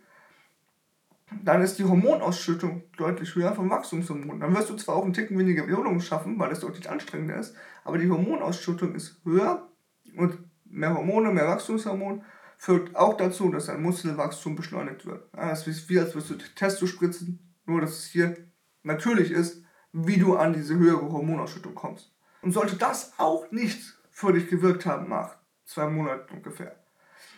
dann 1.43 1.61
ist 1.61 1.79
die 1.79 1.85
Hormonausschüttung 1.85 2.83
deutlich 2.97 3.35
höher 3.35 3.53
vom 3.53 3.69
Wachstumshormon. 3.69 4.39
Dann 4.39 4.55
wirst 4.55 4.69
du 4.69 4.75
zwar 4.75 4.95
auch 4.95 5.03
einen 5.03 5.13
Ticken 5.13 5.37
weniger 5.37 5.65
Wiederholungen 5.65 6.01
schaffen, 6.01 6.37
weil 6.39 6.51
es 6.51 6.59
deutlich 6.59 6.89
anstrengender 6.89 7.37
ist, 7.37 7.55
aber 7.83 7.97
die 7.97 8.09
Hormonausschüttung 8.09 8.95
ist 8.95 9.21
höher 9.23 9.69
und 10.17 10.37
mehr 10.65 10.93
Hormone, 10.93 11.31
mehr 11.31 11.47
Wachstumshormon 11.47 12.23
führt 12.57 12.95
auch 12.95 13.17
dazu, 13.17 13.49
dass 13.49 13.67
dein 13.67 13.81
Muskelwachstum 13.81 14.55
beschleunigt 14.55 15.05
wird. 15.05 15.27
Es 15.35 15.65
ist 15.67 15.89
wie 15.89 15.99
als 15.99 16.13
würdest 16.13 16.31
du 16.31 16.37
Testo 16.55 16.85
spritzen, 16.85 17.39
nur 17.65 17.81
dass 17.81 17.91
es 17.91 18.05
hier 18.05 18.37
natürlich 18.83 19.31
ist, 19.31 19.63
wie 19.93 20.17
du 20.17 20.35
an 20.35 20.53
diese 20.53 20.77
höhere 20.77 21.11
Hormonausschüttung 21.11 21.75
kommst. 21.75 22.13
Und 22.41 22.51
sollte 22.51 22.75
das 22.75 23.13
auch 23.17 23.51
nicht 23.51 23.97
für 24.09 24.33
dich 24.33 24.47
gewirkt 24.47 24.85
haben 24.85 25.09
nach 25.09 25.37
zwei 25.65 25.87
Monaten 25.87 26.35
ungefähr, 26.35 26.75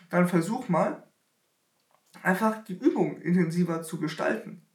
dann 0.10 0.28
versuch 0.28 0.70
mal, 0.70 1.08
einfach 2.22 2.64
die 2.64 2.78
Übung 2.78 3.18
intensiver 3.22 3.84
zu 3.84 4.00
gestalten. 4.00 4.66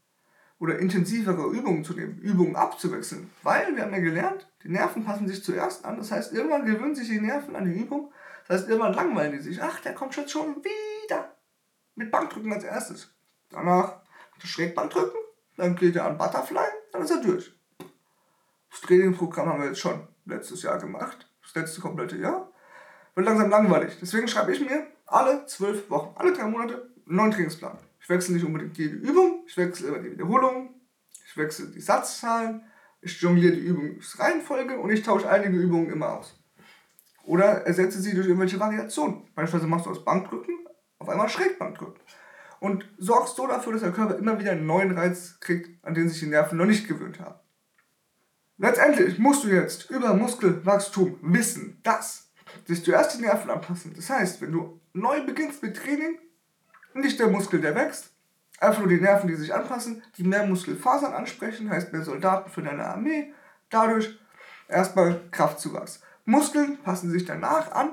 Oder 0.61 0.81
intensivere 0.81 1.53
Übungen 1.53 1.85
zu 1.85 1.95
nehmen, 1.95 2.19
Übungen 2.19 2.57
abzuwechseln. 2.57 3.31
Weil 3.45 3.77
wir 3.77 3.85
haben 3.85 3.93
ja 3.93 4.01
gelernt, 4.01 4.49
die 4.65 4.69
Nerven 4.69 5.05
passen 5.05 5.29
sich 5.29 5.45
zuerst 5.45 5.85
an. 5.85 5.99
Das 5.99 6.11
heißt, 6.11 6.33
irgendwann 6.33 6.67
gewöhnen 6.67 6.97
sich 6.97 7.09
die 7.09 7.21
Nerven 7.21 7.55
an 7.55 7.65
die 7.65 7.79
Übung 7.79 8.13
das 8.49 8.61
heißt, 8.61 8.71
irgendwann 8.71 8.95
langweilen 8.95 9.33
die 9.33 9.39
sich. 9.39 9.63
Ach, 9.63 9.79
der 9.81 9.95
kommt 9.95 10.17
jetzt 10.17 10.33
schon 10.33 10.65
wieder. 10.65 11.37
Mit 11.95 12.11
Bankdrücken 12.11 12.53
als 12.53 12.65
erstes. 12.65 13.15
Danach 13.51 14.01
das 14.41 14.49
Schrägbankdrücken, 14.49 15.19
dann 15.57 15.77
geht 15.77 15.97
er 15.97 16.07
an 16.07 16.17
Butterfly, 16.17 16.67
dann 16.93 17.03
ist 17.03 17.11
er 17.11 17.21
durch. 17.21 17.53
Das 18.71 18.81
Trainingprogramm 18.83 19.49
haben 19.49 19.61
wir 19.61 19.69
jetzt 19.69 19.81
schon 19.81 20.07
letztes 20.25 20.63
Jahr 20.63 20.79
gemacht. 20.79 21.31
Das 21.43 21.55
letzte 21.55 21.81
komplette 21.81 22.17
Jahr. 22.17 22.51
Wird 23.15 23.27
langsam 23.27 23.51
langweilig. 23.51 23.99
Deswegen 24.01 24.29
schreibe 24.29 24.53
ich 24.53 24.61
mir 24.61 24.87
alle 25.09 25.47
zwölf 25.47 25.91
Wochen, 25.91 26.15
alle 26.17 26.33
drei 26.33 26.45
Monate 26.45 26.91
einen 27.07 27.17
neuen 27.17 27.31
Trainingsplan. 27.31 27.79
Ich 28.01 28.09
wechsle 28.09 28.35
nicht 28.35 28.45
unbedingt 28.45 28.77
jede 28.79 28.97
Übung, 28.97 29.45
ich 29.47 29.57
wechsle 29.57 29.89
immer 29.89 29.99
die 29.99 30.13
Wiederholungen, 30.13 30.71
ich 31.27 31.37
wechsle 31.37 31.67
die 31.69 31.81
Satzzahlen, 31.81 32.63
ich 33.01 33.21
jongliere 33.21 33.55
die 33.55 33.67
Übungsreihenfolge 33.67 34.79
und 34.79 34.91
ich 34.91 35.03
tausche 35.03 35.29
einige 35.29 35.57
Übungen 35.57 35.91
immer 35.91 36.19
aus. 36.19 36.35
Oder 37.25 37.67
ersetze 37.67 38.01
sie 38.01 38.15
durch 38.15 38.27
irgendwelche 38.27 38.59
Variationen. 38.59 39.29
Beispielsweise 39.35 39.67
machst 39.67 39.87
du 39.87 39.91
aus 39.91 40.05
Bankdrücken 40.05 40.67
auf 40.99 41.09
einmal 41.09 41.29
Schrägbankdrücken. 41.29 42.01
Und 42.61 42.89
sorgst 42.99 43.37
so 43.37 43.47
dafür, 43.47 43.73
dass 43.73 43.83
der 43.83 43.93
Körper 43.93 44.17
immer 44.17 44.41
wieder 44.41 44.53
einen 44.53 44.67
neuen 44.67 44.97
Reiz 44.97 45.39
kriegt, 45.41 45.85
an 45.85 45.95
den 45.95 46.09
sich 46.09 46.21
die 46.21 46.27
Nerven 46.27 46.59
noch 46.59 46.67
nicht 46.67 46.89
gewöhnt 46.89 47.21
haben. 47.21 47.39
Letztendlich 48.57 49.19
musst 49.19 49.45
du 49.45 49.49
jetzt 49.49 49.91
über 49.91 50.15
Muskelwachstum 50.15 51.19
wissen, 51.23 51.81
dass 51.85 52.28
sich 52.67 52.85
zuerst 52.85 53.17
die 53.17 53.23
Nerven 53.23 53.51
anpassen. 53.51 53.95
Das 53.95 54.11
heißt, 54.11 54.41
wenn 54.41 54.53
du 54.53 54.81
neu 54.93 55.25
beginnst 55.25 55.63
mit 55.63 55.77
Training, 55.77 56.19
nicht 56.95 57.19
der 57.19 57.29
Muskel, 57.29 57.61
der 57.61 57.75
wächst, 57.75 58.13
einfach 58.61 58.81
nur 58.81 58.89
die 58.89 59.01
Nerven, 59.01 59.29
die 59.29 59.37
sich 59.37 59.55
anpassen, 59.55 60.03
die 60.17 60.25
mehr 60.25 60.47
Muskelfasern 60.47 61.13
ansprechen, 61.13 61.71
heißt 61.71 61.93
mehr 61.93 62.03
Soldaten 62.03 62.51
für 62.51 62.63
deine 62.63 62.87
Armee, 62.87 63.33
dadurch 63.71 64.19
erstmal 64.69 65.21
Kraftzuwachs. 65.31 66.03
Muskeln 66.25 66.79
passen 66.83 67.11
sich 67.11 67.25
danach 67.25 67.73
an. 67.73 67.93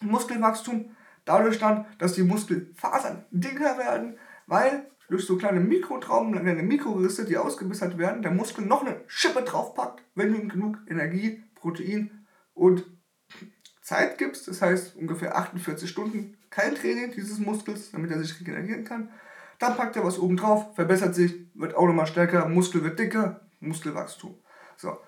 Muskelwachstum 0.00 0.96
dadurch 1.24 1.58
dann, 1.58 1.86
dass 1.98 2.14
die 2.14 2.22
Muskelfasern 2.22 3.24
dicker 3.30 3.78
werden, 3.78 4.18
weil 4.46 4.86
durch 5.08 5.24
so 5.26 5.36
kleine 5.36 5.60
Mikrotrauben, 5.60 6.32
kleine 6.32 6.62
Mikrorisse, 6.62 7.24
die 7.24 7.36
ausgebessert 7.36 7.98
werden, 7.98 8.22
der 8.22 8.32
Muskel 8.32 8.64
noch 8.64 8.84
eine 8.84 9.00
Schippe 9.06 9.42
draufpackt, 9.42 10.02
wenn 10.14 10.32
du 10.32 10.38
ihm 10.40 10.48
genug 10.48 10.78
Energie, 10.88 11.44
Protein 11.54 12.26
und 12.54 12.84
Zeit 13.86 14.18
gibst. 14.18 14.48
Das 14.48 14.60
heißt 14.60 14.96
ungefähr 14.96 15.36
48 15.36 15.88
Stunden 15.88 16.36
kein 16.50 16.74
Training 16.74 17.12
dieses 17.12 17.38
Muskels, 17.38 17.92
damit 17.92 18.10
er 18.10 18.18
sich 18.18 18.38
regenerieren 18.40 18.84
kann. 18.84 19.10
Dann 19.60 19.76
packt 19.76 19.94
er 19.94 20.04
was 20.04 20.18
oben 20.18 20.36
drauf, 20.36 20.74
verbessert 20.74 21.14
sich, 21.14 21.34
wird 21.54 21.76
auch 21.76 21.86
nochmal 21.86 22.08
stärker, 22.08 22.48
Muskel 22.48 22.82
wird 22.82 22.98
dicker, 22.98 23.48
Muskelwachstum. 23.60 24.34
So, 24.76 24.98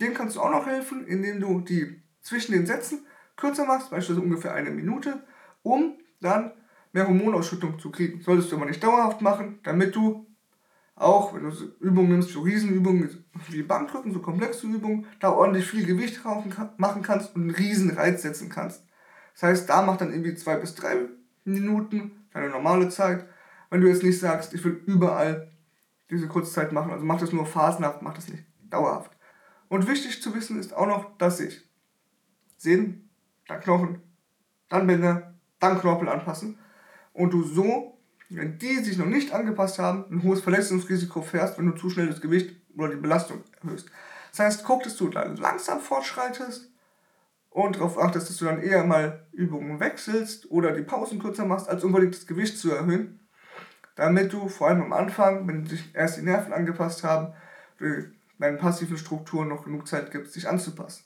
dem 0.00 0.14
kannst 0.14 0.34
du 0.34 0.40
auch 0.40 0.50
noch 0.50 0.66
helfen, 0.66 1.06
indem 1.06 1.40
du 1.40 1.60
die 1.60 2.02
zwischen 2.20 2.52
den 2.52 2.66
Sätzen 2.66 3.06
kürzer 3.36 3.64
machst, 3.64 3.90
beispielsweise 3.90 4.20
ungefähr 4.20 4.52
eine 4.52 4.70
Minute, 4.70 5.22
um 5.62 5.96
dann 6.20 6.52
mehr 6.92 7.06
Hormonausschüttung 7.06 7.78
zu 7.78 7.92
kriegen. 7.92 8.20
Solltest 8.20 8.50
du 8.50 8.56
aber 8.56 8.66
nicht 8.66 8.82
dauerhaft 8.82 9.22
machen, 9.22 9.60
damit 9.62 9.94
du 9.94 10.26
auch, 11.00 11.34
wenn 11.34 11.44
du 11.44 11.50
Übungen 11.80 12.10
nimmst, 12.10 12.30
so 12.30 12.40
Riesenübungen 12.40 13.24
wie 13.48 13.62
Bankdrücken, 13.62 14.12
so 14.12 14.20
komplexe 14.20 14.66
Übungen, 14.66 15.06
da 15.20 15.30
ordentlich 15.30 15.66
viel 15.66 15.86
Gewicht 15.86 16.22
drauf 16.24 16.44
machen 16.76 17.02
kannst 17.02 17.34
und 17.34 17.42
einen 17.42 17.50
riesen 17.50 17.90
Reiz 17.90 18.22
setzen 18.22 18.48
kannst. 18.48 18.84
Das 19.34 19.42
heißt, 19.44 19.68
da 19.68 19.82
macht 19.82 20.00
dann 20.00 20.10
irgendwie 20.10 20.34
zwei 20.34 20.56
bis 20.56 20.74
drei 20.74 20.96
Minuten 21.44 22.26
deine 22.32 22.50
normale 22.50 22.88
Zeit. 22.88 23.26
Wenn 23.70 23.80
du 23.80 23.88
jetzt 23.88 24.02
nicht 24.02 24.18
sagst, 24.18 24.54
ich 24.54 24.64
will 24.64 24.82
überall 24.86 25.52
diese 26.10 26.26
kurze 26.26 26.52
Zeit 26.52 26.72
machen, 26.72 26.90
also 26.90 27.04
mach 27.04 27.20
das 27.20 27.32
nur 27.32 27.46
phasenhaft, 27.46 28.02
mach 28.02 28.14
das 28.14 28.28
nicht 28.28 28.44
dauerhaft. 28.70 29.12
Und 29.68 29.86
wichtig 29.86 30.22
zu 30.22 30.34
wissen 30.34 30.58
ist 30.58 30.74
auch 30.74 30.86
noch, 30.86 31.16
dass 31.18 31.38
sich 31.38 31.68
Sehnen, 32.56 33.10
dann 33.46 33.60
Knochen, 33.60 34.02
dann 34.68 34.86
Bänder, 34.86 35.34
dann 35.60 35.78
Knorpel 35.80 36.08
anpassen 36.08 36.58
und 37.12 37.32
du 37.32 37.42
so, 37.42 37.97
die 38.30 38.76
sich 38.76 38.98
noch 38.98 39.06
nicht 39.06 39.32
angepasst 39.32 39.78
haben, 39.78 40.04
ein 40.10 40.22
hohes 40.22 40.40
Verletzungsrisiko 40.40 41.22
fährst, 41.22 41.58
wenn 41.58 41.66
du 41.66 41.72
zu 41.72 41.88
schnell 41.88 42.08
das 42.08 42.20
Gewicht 42.20 42.54
oder 42.76 42.90
die 42.90 43.00
Belastung 43.00 43.42
erhöhst. 43.62 43.90
Das 44.30 44.40
heißt, 44.40 44.64
guck, 44.64 44.82
dass 44.82 44.96
du 44.96 45.08
dann 45.08 45.36
langsam 45.36 45.80
fortschreitest 45.80 46.70
und 47.50 47.76
darauf 47.76 47.98
achtest, 47.98 48.28
dass 48.28 48.36
du 48.36 48.44
dann 48.44 48.62
eher 48.62 48.84
mal 48.84 49.26
Übungen 49.32 49.80
wechselst 49.80 50.50
oder 50.50 50.72
die 50.72 50.82
Pausen 50.82 51.18
kürzer 51.18 51.46
machst, 51.46 51.68
als 51.68 51.82
unbedingt 51.82 52.14
das 52.14 52.26
Gewicht 52.26 52.58
zu 52.58 52.70
erhöhen, 52.70 53.20
damit 53.96 54.32
du 54.32 54.48
vor 54.48 54.68
allem 54.68 54.82
am 54.82 54.92
Anfang, 54.92 55.48
wenn 55.48 55.66
sich 55.66 55.94
erst 55.94 56.18
die 56.18 56.22
Nerven 56.22 56.52
angepasst 56.52 57.02
haben, 57.04 57.32
deinen 58.38 58.58
passiven 58.58 58.98
Strukturen 58.98 59.48
noch 59.48 59.64
genug 59.64 59.88
Zeit 59.88 60.10
gibt, 60.10 60.30
sich 60.30 60.48
anzupassen. 60.48 61.04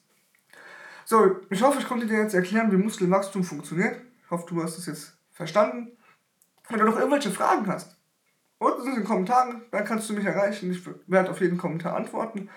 So, 1.05 1.37
ich 1.51 1.63
hoffe, 1.63 1.79
ich 1.79 1.87
konnte 1.87 2.07
dir 2.07 2.19
jetzt 2.19 2.35
erklären, 2.35 2.71
wie 2.73 2.77
Muskelwachstum 2.77 3.45
funktioniert. 3.45 4.01
Ich 4.25 4.31
hoffe, 4.31 4.47
du 4.49 4.63
hast 4.63 4.79
es 4.79 4.87
jetzt 4.87 5.17
verstanden. 5.33 5.93
Wenn 6.73 6.81
du 6.81 6.87
noch 6.87 6.97
irgendwelche 6.97 7.31
Fragen 7.31 7.67
hast, 7.67 7.99
unten 8.57 8.89
in 8.89 8.95
den 8.95 9.05
Kommentaren, 9.05 9.61
dann 9.71 9.85
kannst 9.85 10.09
du 10.09 10.15
mich 10.15 10.25
erreichen. 10.25 10.71
Ich 10.71 10.83
werde 11.07 11.31
auf 11.31 11.43
jeden 11.43 11.59
Kommentar 11.59 11.95
antworten. 11.95 12.49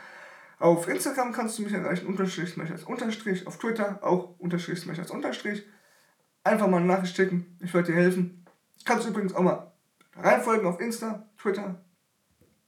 Auf 0.57 0.87
Instagram 0.87 1.33
kannst 1.33 1.59
du 1.59 1.63
mich 1.63 1.73
erreichen, 1.73 2.07
unterstrich 2.07 2.53
Smashers 2.53 2.85
unterstrich. 2.85 3.45
Auf 3.45 3.57
Twitter 3.57 3.99
auch 4.01 4.39
unterstrich 4.39 4.79
Smashers 4.79 5.11
unterstrich. 5.11 5.65
Einfach 6.45 6.67
mal 6.67 6.77
eine 6.77 6.85
Nachricht 6.85 7.13
schicken, 7.13 7.57
ich 7.61 7.73
werde 7.73 7.91
dir 7.91 7.97
helfen. 7.97 8.45
Kannst 8.85 9.05
du 9.05 9.09
übrigens 9.09 9.35
auch 9.35 9.41
mal 9.41 9.73
reinfolgen 10.15 10.65
auf 10.65 10.79
Insta, 10.79 11.27
Twitter, 11.37 11.83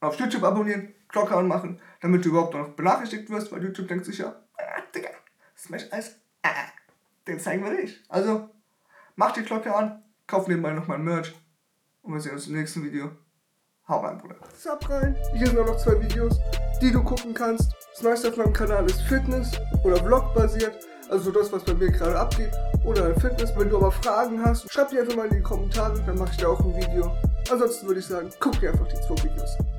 auf 0.00 0.16
YouTube 0.16 0.44
abonnieren. 0.44 0.94
Glocke 1.08 1.34
anmachen, 1.34 1.80
damit 2.02 2.26
du 2.26 2.28
überhaupt 2.28 2.52
noch 2.52 2.68
benachrichtigt 2.70 3.30
wirst, 3.30 3.50
weil 3.50 3.62
YouTube 3.64 3.88
denkt 3.88 4.04
sich 4.04 4.18
ja, 4.18 4.36
ah, 4.58 4.82
Digga, 4.94 5.08
Smash 5.56 5.90
Eis, 5.90 6.16
ah, 6.42 6.50
den 7.26 7.40
zeigen 7.40 7.64
wir 7.64 7.72
nicht. 7.72 8.04
Also, 8.10 8.50
mach 9.16 9.32
die 9.32 9.42
Glocke 9.42 9.74
an, 9.74 10.02
kauf 10.28 10.46
nebenbei 10.46 10.72
noch 10.72 10.86
mein 10.86 11.02
Merch 11.02 11.34
und 12.02 12.12
wir 12.12 12.20
sehen 12.20 12.34
uns 12.34 12.46
im 12.46 12.54
nächsten 12.54 12.84
Video. 12.84 13.10
Hau 13.88 14.00
rein, 14.00 14.18
Bruder. 14.18 14.36
Sub 14.54 14.88
rein. 14.90 15.16
Hier 15.34 15.46
sind 15.46 15.58
auch 15.58 15.66
noch 15.66 15.78
zwei 15.78 15.98
Videos, 16.00 16.38
die 16.80 16.92
du 16.92 17.02
gucken 17.02 17.32
kannst. 17.32 17.72
Das 17.94 18.02
meiste 18.02 18.28
auf 18.28 18.36
meinem 18.36 18.52
Kanal 18.52 18.84
ist 18.84 19.00
Fitness 19.02 19.50
oder 19.82 19.96
Vlog 19.96 20.34
basiert. 20.34 20.86
Also 21.08 21.30
das, 21.30 21.50
was 21.50 21.64
bei 21.64 21.72
mir 21.72 21.90
gerade 21.90 22.18
abgeht. 22.18 22.52
Oder 22.84 23.18
Fitness. 23.18 23.56
Wenn 23.56 23.70
du 23.70 23.78
aber 23.78 23.90
Fragen 23.90 24.44
hast, 24.44 24.70
schreib 24.70 24.90
die 24.90 25.00
einfach 25.00 25.16
mal 25.16 25.26
in 25.28 25.36
die 25.36 25.42
Kommentare, 25.42 25.98
dann 26.04 26.18
mache 26.18 26.30
ich 26.32 26.36
dir 26.36 26.50
auch 26.50 26.60
ein 26.60 26.76
Video. 26.76 27.10
Ansonsten 27.50 27.86
würde 27.86 28.00
ich 28.00 28.06
sagen, 28.06 28.30
guck 28.38 28.60
dir 28.60 28.72
einfach 28.72 28.86
die 28.88 28.96
zwei 28.96 29.24
Videos 29.24 29.58
an. 29.58 29.77